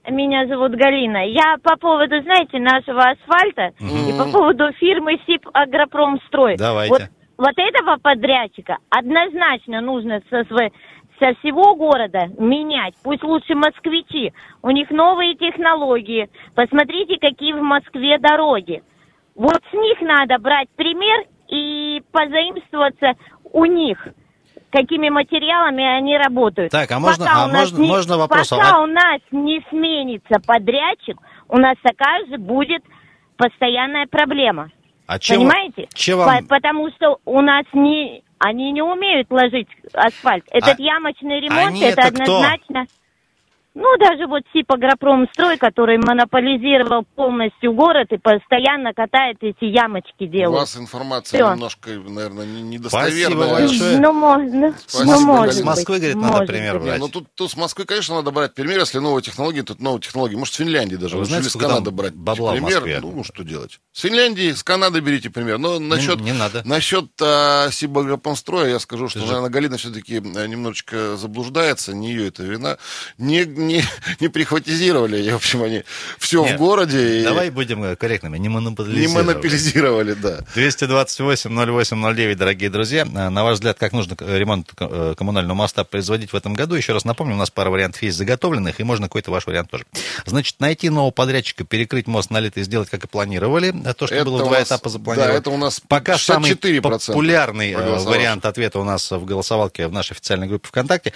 меня 0.08 0.46
зовут 0.46 0.72
Галина. 0.72 1.26
Я 1.28 1.56
по 1.62 1.76
поводу, 1.76 2.20
знаете, 2.22 2.58
нашего 2.58 3.02
асфальта 3.10 3.72
и 3.80 4.12
по 4.16 4.30
поводу 4.30 4.72
фирмы 4.78 5.18
СИП 5.26 5.48
Агропромстрой. 5.52 6.56
Давайте. 6.56 6.92
Вот, 6.92 7.02
вот 7.38 7.54
этого 7.56 7.96
подрядчика 8.00 8.78
однозначно 8.88 9.80
нужно 9.80 10.20
со, 10.30 10.42
сво- 10.42 10.70
со 11.18 11.34
всего 11.40 11.74
города 11.74 12.26
менять. 12.38 12.94
Пусть 13.02 13.22
лучше 13.22 13.54
москвичи. 13.54 14.32
У 14.62 14.70
них 14.70 14.90
новые 14.90 15.34
технологии. 15.34 16.28
Посмотрите, 16.54 17.16
какие 17.20 17.52
в 17.52 17.62
Москве 17.62 18.18
дороги. 18.18 18.82
Вот 19.34 19.60
с 19.70 19.72
них 19.72 20.00
надо 20.00 20.38
брать 20.38 20.68
пример 20.76 21.24
и 21.48 22.02
позаимствоваться 22.12 23.12
у 23.52 23.64
них 23.64 23.98
какими 24.70 25.08
материалами 25.08 25.84
они 25.84 26.18
работают. 26.18 26.70
Так, 26.72 26.90
а 26.90 26.98
можно- 26.98 27.24
Пока 27.24 27.44
а 27.44 27.48
можно- 27.48 27.78
можно 27.84 28.18
вопрос? 28.18 28.48
Пока 28.50 28.76
А- 28.76 28.82
у 28.82 28.86
нас 28.86 29.20
не 29.30 29.64
сменится 29.70 30.38
подрядчик, 30.46 31.16
у 31.48 31.56
нас 31.56 31.76
такая 31.82 32.26
же 32.26 32.36
будет 32.36 32.82
постоянная 33.38 34.06
проблема. 34.06 34.70
А 35.06 35.18
чем, 35.18 35.38
Понимаете? 35.38 35.88
чем 35.94 36.18
вам... 36.18 36.40
По- 36.46 36.56
потому 36.56 36.90
что 36.90 37.18
у 37.24 37.40
нас 37.40 37.64
не, 37.72 38.22
они 38.38 38.72
не 38.72 38.82
умеют 38.82 39.30
ложить 39.30 39.68
асфальт. 39.92 40.44
Этот 40.50 40.78
А- 40.78 40.82
ямочный 40.82 41.40
ремонт 41.40 41.80
это, 41.80 42.02
это 42.02 42.22
кто? 42.22 42.42
Ну, 43.78 43.96
даже 43.98 44.26
вот 44.26 44.42
СИП 44.54 44.72
Агропромстрой, 44.72 45.58
который 45.58 45.98
монополизировал 45.98 47.04
полностью 47.14 47.74
город 47.74 48.06
и 48.10 48.16
постоянно 48.16 48.94
катает 48.94 49.36
эти 49.42 49.64
ямочки 49.66 50.24
У 50.24 50.26
делает. 50.26 50.60
вас 50.60 50.76
информация 50.78 51.38
Всё. 51.38 51.52
немножко, 51.52 51.90
наверное, 51.90 52.46
не- 52.46 52.78
Спасибо 52.78 53.34
недостоверная. 53.34 53.48
большое. 53.54 53.98
Ну, 53.98 54.12
можно. 54.14 54.74
Спасибо, 54.86 55.12
ну, 55.12 55.20
может. 55.26 55.54
С 55.56 55.62
Москвы, 55.62 55.96
говорит, 55.98 56.16
надо 56.16 56.28
может 56.32 56.46
пример. 56.48 56.74
Не, 56.80 56.84
брать. 56.86 56.98
ну 57.00 57.08
тут, 57.08 57.26
тут 57.34 57.50
с 57.50 57.56
Москвы, 57.58 57.84
конечно, 57.84 58.14
надо 58.14 58.30
брать 58.30 58.54
пример, 58.54 58.78
если 58.78 58.98
новые 58.98 59.22
технологии, 59.22 59.60
тут 59.60 59.80
новые 59.80 60.00
технологии. 60.00 60.36
Может, 60.36 60.54
с 60.54 60.56
Финляндии 60.56 60.96
даже. 60.96 61.14
Вы 61.16 61.20
Лучше 61.20 61.30
знаете, 61.32 61.50
с 61.50 61.56
Канады 61.56 61.90
брать 61.90 62.14
бабла 62.14 62.52
в 62.52 62.54
пример. 62.54 62.74
Москве? 62.80 63.00
Ну, 63.02 63.24
что 63.24 63.44
делать? 63.44 63.80
С 63.92 64.00
Финляндии, 64.00 64.52
с 64.52 64.62
Канады 64.62 65.00
берите 65.00 65.28
пример. 65.28 65.58
Но 65.58 65.78
насчет, 65.78 66.20
не 66.20 66.32
надо. 66.32 66.62
насчет 66.64 67.06
а, 67.22 67.70
Сибагропромстроя 67.70 68.70
я 68.70 68.78
скажу, 68.78 69.08
что, 69.08 69.20
же- 69.20 69.26
наверное, 69.26 69.50
Галина 69.50 69.76
все-таки 69.76 70.14
немножечко 70.20 71.16
заблуждается. 71.16 71.94
Не 71.94 72.08
ее 72.12 72.28
это 72.28 72.42
вина. 72.42 72.78
Не, 73.18 73.44
не, 73.66 73.82
не 74.20 74.28
прихватизировали, 74.28 75.22
и, 75.22 75.30
в 75.30 75.36
общем, 75.36 75.62
они 75.62 75.82
все 76.18 76.44
Нет, 76.44 76.54
в 76.54 76.58
городе. 76.58 77.20
и 77.20 77.22
Давай 77.24 77.50
будем 77.50 77.82
э, 77.84 77.96
корректными, 77.96 78.36
не 78.38 78.42
не 78.46 78.48
монополизировать. 78.48 79.12
монополизировали, 79.26 80.12
да. 80.14 80.40
228-08-09, 80.54 82.34
дорогие 82.34 82.70
друзья. 82.70 83.06
А, 83.14 83.30
На 83.30 83.44
ваш 83.44 83.54
взгляд, 83.54 83.78
как 83.78 83.92
нужно 83.92 84.16
к- 84.16 84.22
ремонт 84.26 84.70
э, 84.78 85.14
коммунального 85.16 85.56
моста 85.56 85.84
производить 85.84 86.32
в 86.32 86.36
этом 86.36 86.54
году? 86.54 86.74
Еще 86.74 86.92
раз 86.92 87.04
напомню, 87.04 87.34
у 87.34 87.38
нас 87.38 87.50
пара 87.50 87.70
вариантов 87.70 88.02
есть 88.02 88.16
заготовленных, 88.16 88.80
и 88.80 88.84
можно 88.84 89.06
какой-то 89.06 89.30
ваш 89.30 89.46
вариант 89.46 89.70
тоже. 89.70 89.84
Значит, 90.24 90.60
найти 90.60 90.90
нового 90.90 91.10
подрядчика, 91.10 91.64
перекрыть 91.64 92.06
мост 92.06 92.30
налитый, 92.30 92.62
сделать, 92.62 92.88
как 92.88 93.04
и 93.04 93.06
планировали. 93.08 93.72
То, 93.96 94.06
что 94.06 94.14
Это 94.16 94.24
было 94.26 94.38
два 94.40 94.58
нас- 94.58 94.68
этапа 94.68 94.88
запланировано. 94.88 95.32
да, 95.32 95.38
это 95.38 95.50
у 95.50 95.56
нас 95.56 95.80
Пока 95.86 96.18
самый 96.18 96.50
64% 96.52 97.06
популярный 97.08 97.72
э, 97.72 97.98
вариант 98.00 98.44
ответа 98.46 98.78
у 98.78 98.84
нас 98.84 99.10
в 99.10 99.24
голосовалке 99.24 99.86
в 99.88 99.92
нашей 99.92 100.12
официальной 100.12 100.46
группе 100.46 100.68
ВКонтакте. 100.68 101.12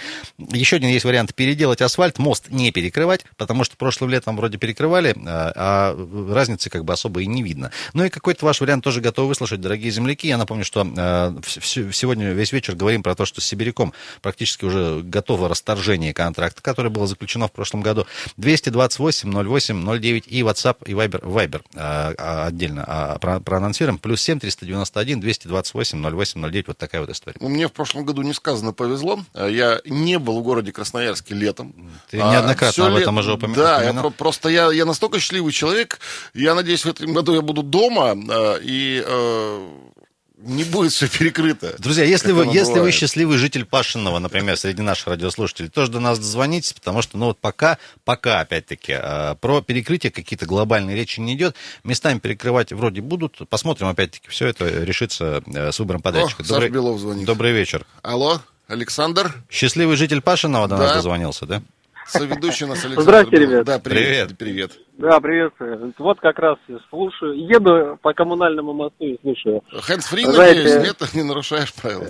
Еще 0.51 0.77
один 0.77 0.89
есть 0.89 1.05
вариант 1.05 1.33
переделать 1.35 1.81
асфальт, 1.81 2.17
мост 2.19 2.40
не 2.49 2.71
перекрывать, 2.71 3.25
потому 3.37 3.63
что 3.63 3.77
прошлым 3.77 4.09
летом 4.09 4.35
вроде 4.35 4.57
перекрывали, 4.57 5.15
а, 5.25 5.51
а 5.55 6.33
разницы 6.33 6.69
как 6.69 6.85
бы 6.85 6.93
особо 6.93 7.21
и 7.21 7.25
не 7.27 7.43
видно. 7.43 7.71
Ну 7.93 8.03
и 8.05 8.09
какой-то 8.09 8.45
ваш 8.45 8.61
вариант 8.61 8.83
тоже 8.83 9.01
готовы 9.01 9.29
выслушать, 9.29 9.61
дорогие 9.61 9.91
земляки. 9.91 10.27
Я 10.27 10.37
напомню, 10.37 10.63
что 10.65 10.85
э, 10.85 11.35
сегодня 11.45 12.31
весь 12.31 12.51
вечер 12.51 12.75
говорим 12.75 13.03
про 13.03 13.15
то, 13.15 13.25
что 13.25 13.41
с 13.41 13.45
Сибиряком 13.45 13.93
практически 14.21 14.65
уже 14.65 15.01
готово 15.03 15.49
расторжение 15.49 16.13
контракта, 16.13 16.61
которое 16.61 16.89
было 16.89 17.07
заключено 17.07 17.47
в 17.47 17.51
прошлом 17.51 17.81
году. 17.81 18.05
228 18.37 19.31
08 19.31 19.99
09 19.99 20.23
и 20.27 20.41
WhatsApp, 20.41 20.77
и 20.85 20.91
Viber, 20.93 21.21
Viber 21.21 21.61
э, 21.73 22.13
а, 22.17 22.45
отдельно 22.47 22.83
а, 22.87 23.19
про- 23.19 23.39
проанонсируем. 23.39 23.97
Плюс 23.97 24.21
7 24.21 24.39
391 24.39 25.19
228 25.19 26.01
08 26.01 26.41
09. 26.51 26.67
Вот 26.67 26.77
такая 26.77 27.01
вот 27.01 27.09
история. 27.09 27.37
Мне 27.39 27.67
в 27.67 27.71
прошлом 27.71 28.05
году 28.05 28.21
несказанно 28.21 28.73
повезло. 28.73 29.19
А, 29.33 29.47
Я 29.47 29.81
не 29.85 30.19
был 30.19 30.39
в 30.39 30.43
городе 30.43 30.71
Красноярске 30.71 31.35
летом. 31.35 31.73
Ты 32.09 32.17
неоднократно 32.31 32.87
об 32.87 32.95
этом 32.95 33.17
уже 33.17 33.31
упомя- 33.33 33.55
Да, 33.55 33.75
я 33.83 33.89
упоминал. 33.89 34.03
про- 34.03 34.17
просто 34.17 34.49
я, 34.49 34.71
я 34.71 34.85
настолько 34.85 35.19
счастливый 35.19 35.51
человек. 35.53 35.99
Я 36.33 36.55
надеюсь, 36.55 36.85
в 36.85 36.89
этом 36.89 37.13
году 37.13 37.33
я 37.35 37.41
буду 37.41 37.63
дома 37.63 38.11
а, 38.29 38.57
и 38.61 39.03
э, 39.05 39.67
не 40.37 40.63
будет 40.63 40.91
все 40.91 41.07
перекрыто. 41.07 41.75
Друзья, 41.77 42.03
если 42.03 42.31
вы, 42.31 42.45
если 42.47 42.79
вы 42.79 42.91
счастливый 42.91 43.37
житель 43.37 43.63
Пашинного, 43.63 44.17
например, 44.17 44.57
среди 44.57 44.81
наших 44.81 45.07
радиослушателей, 45.09 45.69
тоже 45.69 45.91
до 45.91 45.99
нас 45.99 46.17
дозвонитесь, 46.17 46.73
потому 46.73 47.03
что, 47.03 47.17
ну 47.19 47.25
вот 47.27 47.37
пока, 47.39 47.77
пока, 48.05 48.39
опять-таки, 48.39 48.93
э, 48.99 49.35
про 49.39 49.61
перекрытие 49.61 50.11
какие-то 50.11 50.47
глобальные 50.47 50.95
речи 50.95 51.19
не 51.19 51.33
идет. 51.35 51.55
Местами 51.83 52.17
перекрывать 52.17 52.73
вроде 52.73 53.01
будут. 53.01 53.37
Посмотрим, 53.49 53.87
опять-таки, 53.87 54.29
все 54.29 54.47
это 54.47 54.65
решится 54.67 55.43
э, 55.45 55.71
с 55.71 55.77
выбором 55.77 56.01
подрядчика. 56.01 56.41
О, 56.41 56.45
Саша 56.45 56.69
Белов 56.69 56.99
звонит. 56.99 57.25
добрый 57.27 57.51
вечер. 57.51 57.85
Алло, 58.01 58.41
Александр, 58.67 59.35
Счастливый 59.49 59.95
житель 59.97 60.21
Пашинного 60.21 60.67
до 60.67 60.77
нас 60.77 60.89
Да. 60.89 60.95
дозвонился, 60.95 61.45
да? 61.45 61.61
Соведущий 62.05 62.67
нас 62.67 62.83
Александр. 62.83 63.01
Здравствуйте, 63.01 63.45
ребят. 63.45 63.65
Да, 63.65 63.79
привет. 63.79 64.37
Привет. 64.37 64.37
Привет. 64.37 64.71
Да, 64.97 65.19
приветствую. 65.19 65.93
Вот 65.97 66.19
как 66.19 66.37
раз 66.39 66.57
слушаю, 66.89 67.33
еду 67.35 67.97
по 68.01 68.13
коммунальному 68.13 68.73
мосту 68.73 69.03
и 69.05 69.19
слушаю. 69.21 69.63
Хэндсфри, 69.71 70.25
надеюсь, 70.25 70.75
нет? 70.75 70.97
Не 71.13 71.23
нарушаешь 71.23 71.73
правила? 71.73 72.07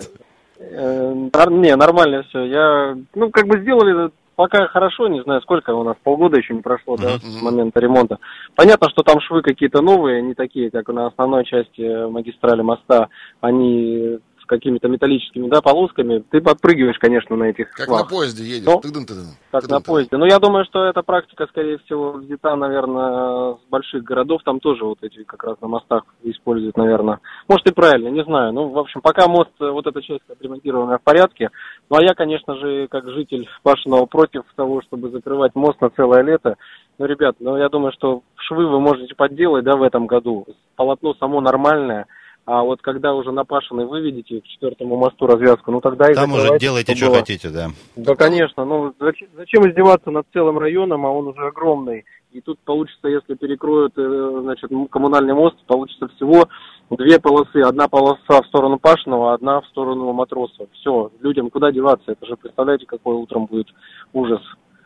Э, 0.60 1.14
не, 1.50 1.76
нормально 1.76 2.24
все. 2.30 2.44
Я, 2.44 2.98
ну, 3.16 3.32
как 3.32 3.48
бы 3.48 3.60
сделали 3.62 4.12
пока 4.36 4.68
хорошо, 4.68 5.08
не 5.08 5.22
знаю, 5.24 5.42
сколько 5.42 5.72
у 5.72 5.84
нас, 5.84 5.96
полгода 6.04 6.38
еще 6.38 6.54
не 6.54 6.62
прошло, 6.62 6.98
да, 6.98 7.20
с 7.20 7.42
момента 7.42 7.80
ремонта. 7.80 8.18
Понятно, 8.56 8.90
что 8.90 9.04
там 9.04 9.20
швы 9.22 9.42
какие-то 9.42 9.82
новые, 9.82 10.22
не 10.22 10.34
такие, 10.34 10.72
как 10.72 10.88
на 10.90 11.08
основной 11.08 11.46
части 11.46 11.82
э, 11.82 12.08
магистрали 12.08 12.62
моста. 12.62 13.10
Они 13.40 14.20
какими-то 14.52 14.90
металлическими, 14.90 15.48
да, 15.48 15.62
полосками. 15.62 16.24
Ты 16.30 16.42
подпрыгиваешь, 16.42 17.00
конечно, 17.00 17.38
на 17.38 17.46
этих 17.46 17.72
Как 17.72 17.86
швах. 17.86 18.02
на 18.04 18.10
поезде 18.18 18.44
едешь. 18.44 18.66
Ну, 18.66 18.82
Тыдын-тыдын. 18.82 19.32
Как 19.50 19.64
на 19.64 19.78
Тыдын-тыдын. 19.78 19.86
поезде. 19.86 20.18
Ну, 20.18 20.26
я 20.26 20.40
думаю, 20.40 20.66
что 20.66 20.84
эта 20.84 21.02
практика, 21.04 21.48
скорее 21.48 21.78
всего, 21.80 22.12
взята, 22.12 22.58
наверное, 22.58 23.54
с 23.56 23.70
больших 23.70 24.04
городов. 24.04 24.42
Там 24.44 24.60
тоже 24.60 24.84
вот 24.84 24.98
эти 25.04 25.24
как 25.24 25.42
раз 25.46 25.56
на 25.62 25.70
мостах 25.70 26.04
используют, 26.24 26.76
наверное. 26.76 27.20
Может 27.48 27.70
и 27.70 27.74
правильно, 27.74 28.10
не 28.10 28.26
знаю. 28.26 28.52
Ну, 28.52 28.68
в 28.68 28.78
общем, 28.78 29.00
пока 29.00 29.30
мост, 29.30 29.52
э, 29.62 29.70
вот 29.70 29.88
эта 29.88 30.02
часть 30.02 30.30
отремонтированная 30.30 30.98
в 30.98 31.02
порядке. 31.04 31.50
Ну, 31.90 31.96
а 31.96 32.04
я, 32.04 32.14
конечно 32.14 32.58
же, 32.58 32.88
как 32.90 33.10
житель 33.10 33.48
Пашиного 33.64 34.06
против 34.06 34.44
того, 34.58 34.82
чтобы 34.82 35.12
закрывать 35.12 35.56
мост 35.56 35.80
на 35.80 35.90
целое 35.92 36.24
лето. 36.24 36.58
Ну, 36.98 37.06
ребят, 37.06 37.38
ну, 37.40 37.56
я 37.56 37.70
думаю, 37.70 37.94
что 37.94 38.22
швы 38.36 38.68
вы 38.68 38.82
можете 38.82 39.16
подделать, 39.16 39.64
да, 39.64 39.78
в 39.78 39.82
этом 39.84 40.08
году. 40.08 40.46
Полотно 40.76 41.14
само 41.14 41.40
нормальное. 41.40 42.06
А 42.54 42.64
вот 42.64 42.82
когда 42.82 43.14
уже 43.14 43.32
на 43.32 43.46
Пашиной 43.46 43.86
выведете 43.86 44.42
к 44.42 44.44
четвертому 44.44 44.98
мосту 44.98 45.26
развязку, 45.26 45.72
ну 45.72 45.80
тогда 45.80 46.12
и 46.12 46.14
Там 46.14 46.34
уже 46.34 46.60
делайте, 46.60 46.96
что 46.96 47.06
было. 47.06 47.20
хотите, 47.20 47.50
да. 47.50 47.70
Да, 47.96 48.14
конечно. 48.16 48.66
Ну, 48.66 48.94
зачем, 49.00 49.70
издеваться 49.70 50.12
над 50.12 50.26
целым 50.34 50.60
районом, 50.60 51.06
а 51.06 51.12
он 51.12 51.28
уже 51.28 51.48
огромный. 51.48 52.04
И 52.34 52.42
тут 52.42 52.60
получится, 52.60 53.08
если 53.08 53.36
перекроют, 53.36 53.94
э, 53.96 54.40
значит, 54.42 54.70
коммунальный 54.90 55.34
мост, 55.34 55.56
получится 55.66 56.10
всего 56.10 56.50
две 56.90 57.22
полосы. 57.22 57.62
Одна 57.62 57.88
полоса 57.88 58.42
в 58.42 58.48
сторону 58.48 58.78
Пашиного, 58.80 59.34
одна 59.34 59.62
в 59.62 59.68
сторону 59.68 60.12
Матросов. 60.12 60.68
Все, 60.74 61.10
людям 61.22 61.52
куда 61.52 61.72
деваться? 61.72 62.12
Это 62.12 62.26
же, 62.26 62.36
представляете, 62.36 62.86
какой 62.86 63.16
утром 63.16 63.46
будет 63.46 63.68
ужас. 64.12 64.42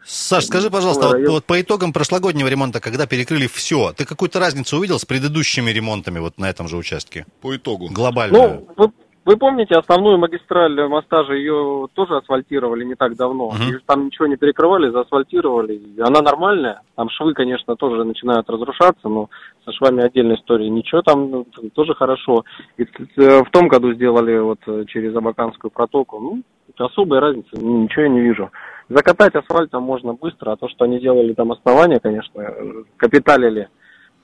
Саш, 0.05 0.45
скажи, 0.45 0.69
пожалуйста, 0.69 1.07
вот, 1.07 1.27
вот 1.27 1.45
по 1.45 1.59
итогам 1.59 1.91
прошлогоднего 1.91 2.47
ремонта, 2.47 2.79
когда 2.79 3.07
перекрыли 3.07 3.47
все, 3.47 3.91
ты 3.91 4.05
какую-то 4.05 4.39
разницу 4.39 4.77
увидел 4.77 4.99
с 4.99 5.05
предыдущими 5.05 5.71
ремонтами 5.71 6.19
вот 6.19 6.37
на 6.37 6.47
этом 6.47 6.67
же 6.67 6.77
участке? 6.77 7.25
По 7.41 7.55
итогу. 7.55 7.89
Глобальную? 7.91 8.65
Ну, 8.67 8.67
вы, 8.77 8.91
вы 9.25 9.37
помните 9.37 9.73
основную 9.73 10.19
магистраль 10.19 10.87
моста 10.87 11.23
же 11.23 11.37
ее 11.37 11.87
тоже 11.95 12.17
асфальтировали 12.17 12.83
не 12.83 12.93
так 12.93 13.15
давно. 13.15 13.51
И 13.67 13.73
там 13.87 14.05
ничего 14.05 14.27
не 14.27 14.35
перекрывали, 14.35 14.91
заасфальтировали. 14.91 15.81
Она 15.99 16.21
нормальная. 16.21 16.81
Там 16.95 17.09
швы, 17.09 17.33
конечно, 17.33 17.75
тоже 17.75 18.03
начинают 18.03 18.47
разрушаться, 18.47 19.09
но 19.09 19.31
со 19.65 19.71
швами 19.71 20.03
отдельная 20.03 20.35
история. 20.35 20.69
Ничего 20.69 21.01
там 21.01 21.31
ну, 21.31 21.47
тоже 21.73 21.95
хорошо. 21.95 22.43
И 22.77 22.83
э, 22.83 23.43
в 23.43 23.49
том 23.49 23.67
году 23.67 23.91
сделали 23.93 24.37
вот 24.37 24.59
через 24.87 25.15
Абаканскую 25.15 25.71
протоку. 25.71 26.19
Ну, 26.19 26.43
особой 26.77 27.17
разницы 27.17 27.49
ничего 27.55 28.03
я 28.03 28.09
не 28.09 28.21
вижу. 28.21 28.51
Закатать 28.89 29.33
асфальт 29.35 29.71
там 29.71 29.83
можно 29.83 30.13
быстро, 30.13 30.51
а 30.51 30.57
то, 30.57 30.67
что 30.69 30.85
они 30.85 30.99
делали 30.99 31.33
там 31.33 31.51
основания, 31.51 31.99
конечно, 31.99 32.39
э, 32.39 32.83
капиталили. 32.97 33.67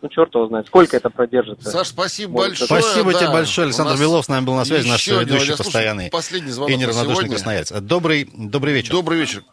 Ну, 0.03 0.09
черт 0.09 0.33
его 0.33 0.47
знает, 0.47 0.65
сколько 0.67 0.97
это 0.97 1.09
продержится. 1.09 1.69
Саш, 1.69 1.87
спасибо 1.87 2.31
Может, 2.33 2.59
большое. 2.59 2.81
Спасибо 2.81 3.13
да. 3.13 3.19
тебе 3.19 3.29
большое. 3.31 3.65
Александр 3.65 3.99
Белов 3.99 4.25
с 4.25 4.29
нами 4.29 4.45
был 4.45 4.55
на 4.55 4.65
связи, 4.65 4.89
наш 4.89 5.05
ведущий 5.07 5.55
постоянный 5.55 6.09
Последний 6.09 6.51
звонок 6.51 6.71
и 6.71 6.75
неравнодушный 6.77 7.15
сегодня. 7.15 7.29
красноярец. 7.35 7.71
Добрый, 7.81 8.27
добрый 8.33 8.73
вечер. 8.73 8.91
Добрый 8.93 9.19
вечер. 9.19 9.43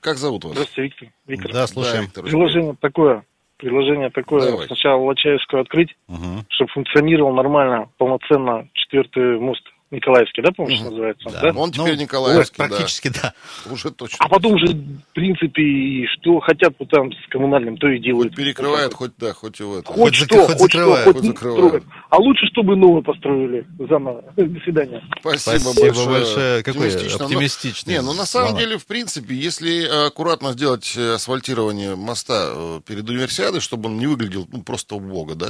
Как 0.00 0.16
зовут 0.18 0.44
вас? 0.44 0.52
Здравствуйте, 0.52 0.94
Виктор. 0.94 1.08
Виктор. 1.26 1.52
Да, 1.52 1.66
слушаем. 1.66 2.02
Виктор. 2.04 2.24
Предложение 2.24 2.76
такое. 2.80 3.24
Предложение 3.56 4.10
такое. 4.10 4.50
Давай. 4.50 4.66
Сначала 4.66 5.00
Лачаевскую 5.02 5.62
открыть, 5.62 5.96
Мгм. 6.08 6.44
чтобы 6.50 6.70
функционировал 6.72 7.32
нормально, 7.32 7.88
полноценно 7.96 8.68
четвертый 8.74 9.38
мост 9.38 9.62
Николаевский, 9.94 10.42
да, 10.42 10.50
помнишь, 10.56 10.80
Мгм. 10.80 10.90
называется? 10.90 11.28
он, 11.28 11.32
Да. 11.34 11.40
Да? 11.52 11.58
Он 11.60 11.72
теперь 11.72 11.94
Ну, 11.96 12.02
Николаевский, 12.02 12.56
вот 12.58 12.68
Практически, 12.68 13.08
да. 13.08 13.32
Уже 13.70 13.90
точно. 13.90 14.16
А 14.20 14.28
потом 14.28 14.58
же, 14.58 14.66
в 14.66 15.12
принципе, 15.14 15.62
и 15.62 16.06
что 16.18 16.40
хотят 16.40 16.74
вот 16.78 16.90
там 16.90 17.12
с 17.12 17.28
коммунальным, 17.30 17.76
то 17.76 17.88
и 17.88 17.98
делают. 17.98 18.28
Хоть 18.34 18.36
перекрывает, 18.36 18.94
хоть 18.94 19.12
да, 19.18 19.32
хоть 19.32 19.60
и 19.60 19.62
в 19.64 19.78
этом. 19.78 19.94
Хоть, 19.94 20.02
Хоть 20.04 20.14
что, 20.14 20.34
зак- 20.36 20.46
хоть 20.46 20.58
хоть, 20.58 20.72
закрывают. 20.72 21.02
что, 21.02 21.12
хоть 21.14 21.26
Хоть 21.26 21.36
строят. 21.38 21.84
А 22.10 22.16
лучше, 22.18 22.46
чтобы 22.46 22.76
новое 22.76 23.02
построили 23.02 23.66
заново. 23.78 24.22
До 24.36 24.60
свидания. 24.60 25.02
Спасибо, 25.20 25.58
Спасибо 25.58 25.80
большое. 25.86 26.08
большое. 26.08 26.62
Какой 26.62 26.86
Оптимистично. 26.88 27.18
Но- 27.18 27.24
оптимистичный 27.24 27.92
Не, 27.94 28.02
ну 28.02 28.12
на 28.12 28.26
самом 28.26 28.48
звонок. 28.50 28.60
деле, 28.62 28.78
в 28.78 28.86
принципе, 28.86 29.34
если 29.34 29.84
э, 29.86 30.06
аккуратно 30.06 30.52
сделать 30.52 30.94
э, 30.96 31.14
асфальтирование 31.14 31.94
моста 31.96 32.52
э, 32.54 32.80
перед 32.86 33.08
универсиадой, 33.08 33.60
чтобы 33.60 33.88
он 33.88 33.98
не 33.98 34.06
выглядел 34.06 34.46
ну, 34.52 34.62
просто 34.62 34.94
убого, 34.96 35.34
да, 35.34 35.48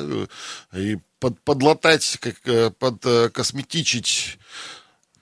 и 0.74 0.96
под, 1.20 1.40
подлатать, 1.42 2.18
как, 2.20 2.36
э, 2.44 2.70
под 2.70 3.04
э, 3.06 3.28
косметичить 3.30 4.38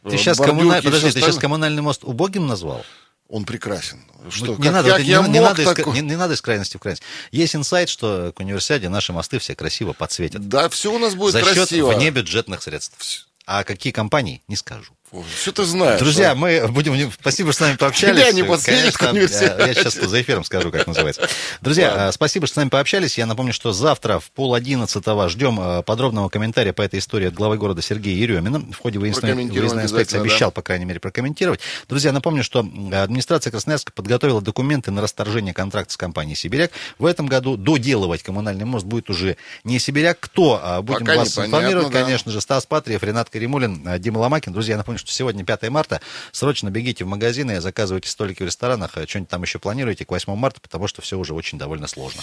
э, 0.04 0.10
Ты 0.10 0.18
сейчас, 0.18 0.38
бордюрки 0.38 0.60
коммуна- 0.64 0.78
и 0.80 0.84
Подожди, 0.84 1.10
ты 1.12 1.20
сейчас 1.20 1.38
коммунальный 1.38 1.82
мост 1.82 2.02
убогим 2.04 2.46
назвал? 2.46 2.84
Он 3.28 3.44
прекрасен. 3.44 4.04
Что, 4.30 4.46
Ну, 4.46 4.52
как, 4.56 4.64
не, 4.64 4.70
надо, 4.70 4.90
как 4.90 5.00
это 5.00 5.08
я 5.08 5.22
не, 5.22 5.28
не 5.30 5.40
надо 5.40 5.62
из, 5.62 5.68
такое- 5.68 5.94
не, 5.94 6.00
не 6.02 6.16
надо 6.16 6.34
из 6.34 6.42
крайности 6.42 6.76
в 6.76 6.80
крайность. 6.80 7.02
Есть 7.30 7.56
инсайт, 7.56 7.88
что 7.88 8.32
к 8.36 8.40
универсиаде 8.40 8.88
наши 8.90 9.12
мосты 9.12 9.38
все 9.38 9.54
красиво 9.54 9.92
подсветят. 9.94 10.46
Да, 10.48 10.68
все 10.68 10.92
у 10.92 10.98
нас 10.98 11.14
будет 11.14 11.32
За 11.32 11.42
счет 11.42 11.54
красиво. 11.54 11.92
внебюджетных 11.92 12.62
средств. 12.62 13.26
А 13.46 13.64
какие 13.64 13.92
компании, 13.92 14.42
не 14.48 14.56
скажу. 14.56 14.92
Все 15.34 15.52
ты 15.52 15.64
знаешь. 15.64 16.00
Друзья, 16.00 16.30
да. 16.30 16.34
мы 16.34 16.68
будем... 16.68 17.12
Спасибо, 17.12 17.52
что 17.52 17.64
с 17.64 17.66
нами 17.66 17.76
пообщались. 17.76 18.22
Тебя 18.22 18.32
не 18.32 18.42
подсветят 18.42 18.96
Конечно, 18.96 19.10
универсиаде. 19.10 19.64
я 19.66 19.74
сейчас 19.74 19.94
за 19.94 20.22
эфиром 20.22 20.44
скажу, 20.44 20.70
как 20.70 20.86
называется. 20.86 21.28
Друзья, 21.60 22.08
э, 22.08 22.12
спасибо, 22.12 22.46
что 22.46 22.54
с 22.54 22.56
нами 22.56 22.70
пообщались. 22.70 23.18
Я 23.18 23.26
напомню, 23.26 23.52
что 23.52 23.72
завтра 23.72 24.18
в 24.18 24.30
пол 24.30 24.54
одиннадцатого 24.54 25.28
ждем 25.28 25.60
э, 25.60 25.82
подробного 25.82 26.28
комментария 26.30 26.72
по 26.72 26.82
этой 26.82 26.98
истории 27.00 27.28
от 27.28 27.34
главы 27.34 27.58
города 27.58 27.82
Сергея 27.82 28.16
Еремина. 28.16 28.60
В 28.72 28.78
ходе 28.78 28.98
выездной, 28.98 29.32
инспекции 29.32 30.18
обещал, 30.18 30.50
да. 30.50 30.54
по 30.54 30.62
крайней 30.62 30.86
мере, 30.86 30.98
прокомментировать. 30.98 31.60
Друзья, 31.88 32.12
напомню, 32.12 32.42
что 32.42 32.60
администрация 32.60 33.50
Красноярска 33.50 33.92
подготовила 33.92 34.40
документы 34.40 34.90
на 34.90 35.02
расторжение 35.02 35.52
контракта 35.52 35.92
с 35.92 35.96
компанией 35.96 36.36
«Сибиряк». 36.36 36.70
В 36.98 37.04
этом 37.04 37.26
году 37.26 37.56
доделывать 37.56 38.22
коммунальный 38.22 38.64
мост 38.64 38.86
будет 38.86 39.10
уже 39.10 39.36
не 39.64 39.78
«Сибиряк». 39.78 40.18
Кто? 40.20 40.60
А, 40.62 40.82
Будем 40.82 41.00
Пока 41.06 41.18
вас 41.18 41.38
информировать, 41.38 41.90
да. 41.90 42.02
конечно 42.02 42.32
же, 42.32 42.40
Стас 42.40 42.64
Патриев, 42.64 43.02
Ренат 43.02 43.28
Каримулин, 43.28 43.86
э, 43.86 43.98
Дима 43.98 44.18
Ломакин. 44.18 44.52
Друзья, 44.52 44.74
я 44.74 44.78
напомню, 44.78 45.01
что 45.02 45.12
сегодня 45.12 45.44
5 45.44 45.68
марта. 45.70 46.00
Срочно 46.30 46.70
бегите 46.70 47.04
в 47.04 47.08
магазины, 47.08 47.60
заказывайте 47.60 48.08
столики 48.08 48.42
в 48.42 48.46
ресторанах, 48.46 48.96
э, 48.96 49.06
что-нибудь 49.06 49.30
там 49.30 49.42
еще 49.42 49.58
планируете 49.58 50.04
к 50.04 50.10
8 50.10 50.34
марта, 50.34 50.60
потому 50.60 50.86
что 50.86 51.02
все 51.02 51.18
уже 51.18 51.34
очень 51.34 51.58
довольно 51.58 51.86
сложно. 51.86 52.22